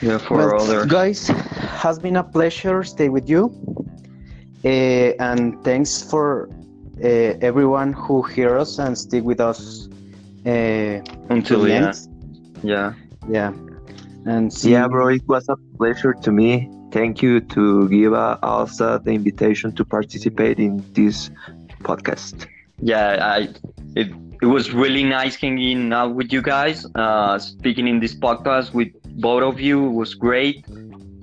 Yeah, 0.01 0.17
for 0.17 0.37
well, 0.37 0.61
other 0.61 0.85
guys, 0.85 1.27
has 1.27 1.99
been 1.99 2.17
a 2.17 2.23
pleasure 2.23 2.83
stay 2.83 3.09
with 3.09 3.29
you, 3.29 3.43
uh, 4.63 4.67
and 4.67 5.63
thanks 5.63 6.01
for 6.01 6.49
uh, 7.03 7.07
everyone 7.41 7.93
who 7.93 8.21
hear 8.21 8.57
us 8.57 8.77
and 8.77 8.97
stick 8.97 9.23
with 9.23 9.39
us 9.39 9.87
uh, 10.45 11.01
until 11.29 11.61
the 11.61 11.73
end. 11.73 12.07
Yeah, 12.63 12.93
yeah, 13.29 13.53
and 14.25 14.51
see 14.51 14.71
yeah, 14.71 14.87
bro, 14.87 15.07
it 15.07 15.27
was 15.27 15.47
a 15.49 15.57
pleasure 15.77 16.13
to 16.13 16.31
me. 16.31 16.69
Thank 16.91 17.21
you 17.21 17.41
to 17.41 17.89
give 17.89 18.13
us 18.13 18.77
the 18.77 19.01
invitation 19.05 19.75
to 19.75 19.83
participate 19.83 20.59
in 20.59 20.83
this 20.93 21.29
podcast. 21.81 22.47
Yeah, 22.81 23.17
I 23.21 23.49
it 23.95 24.11
it 24.41 24.47
was 24.47 24.71
really 24.71 25.03
nice 25.03 25.35
hanging 25.35 25.93
out 25.93 26.13
with 26.15 26.31
you 26.31 26.41
guys, 26.41 26.85
uh, 26.95 27.39
speaking 27.39 27.87
in 27.87 27.99
this 27.99 28.15
podcast 28.15 28.73
with 28.73 28.89
both 29.19 29.43
of 29.43 29.59
you. 29.59 29.87
It 29.87 29.93
was 29.93 30.13
great. 30.13 30.65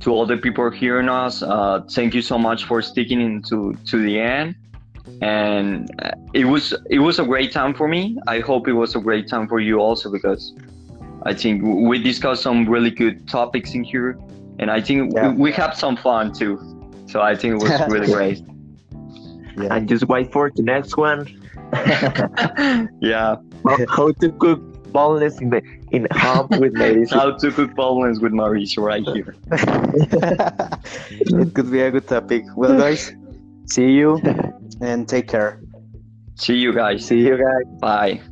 To 0.00 0.10
all 0.10 0.26
the 0.26 0.36
people 0.36 0.68
hearing 0.68 1.08
us, 1.08 1.44
uh, 1.44 1.82
thank 1.92 2.12
you 2.12 2.22
so 2.22 2.36
much 2.36 2.64
for 2.64 2.82
sticking 2.82 3.20
into 3.20 3.74
to 3.86 4.02
the 4.02 4.18
end. 4.18 4.56
And 5.22 5.88
uh, 6.02 6.10
it 6.34 6.44
was 6.44 6.74
it 6.90 6.98
was 6.98 7.18
a 7.18 7.24
great 7.24 7.52
time 7.52 7.72
for 7.74 7.86
me. 7.88 8.18
I 8.26 8.40
hope 8.40 8.68
it 8.68 8.72
was 8.74 8.94
a 8.96 9.00
great 9.00 9.28
time 9.28 9.46
for 9.48 9.60
you 9.60 9.78
also 9.78 10.10
because 10.10 10.52
I 11.24 11.32
think 11.34 11.62
we 11.62 12.02
discussed 12.02 12.42
some 12.42 12.68
really 12.68 12.90
good 12.90 13.28
topics 13.28 13.74
in 13.74 13.84
here, 13.84 14.18
and 14.58 14.70
I 14.70 14.80
think 14.80 15.12
Yeah. 15.14 15.30
we, 15.30 15.36
we 15.44 15.52
had 15.52 15.72
some 15.72 15.96
fun 15.96 16.32
too. 16.32 16.58
So 17.06 17.20
I 17.20 17.34
think 17.36 17.50
it 17.56 17.62
was 17.62 17.72
really 17.94 18.12
great. 18.12 18.40
Yeah. 19.56 19.74
And 19.76 19.88
just 19.88 20.04
wait 20.08 20.32
for 20.32 20.50
the 20.56 20.62
next 20.62 20.96
one. 20.96 21.20
yeah, 23.00 23.36
How, 23.66 23.76
how 23.96 24.12
to 24.12 24.28
cook 24.44 24.60
boneless 24.92 25.40
in 25.40 25.48
the 25.50 25.62
in 25.92 26.06
home 26.12 26.48
with 26.62 26.76
ladies. 26.84 27.10
how 27.10 27.36
to 27.36 27.50
cook 27.50 27.74
bowlings 27.74 28.20
with 28.20 28.32
Mauricio 28.32 28.82
right 28.82 29.04
here. 29.14 29.34
it 31.10 31.54
could 31.54 31.70
be 31.70 31.80
a 31.80 31.90
good 31.90 32.06
topic. 32.08 32.44
Well, 32.56 32.76
guys, 32.78 33.12
see 33.66 33.92
you 33.92 34.20
and 34.80 35.08
take 35.08 35.28
care. 35.28 35.60
See 36.34 36.56
you 36.56 36.72
guys. 36.72 37.04
See 37.06 37.20
you 37.20 37.36
guys. 37.36 37.80
Bye. 37.80 38.31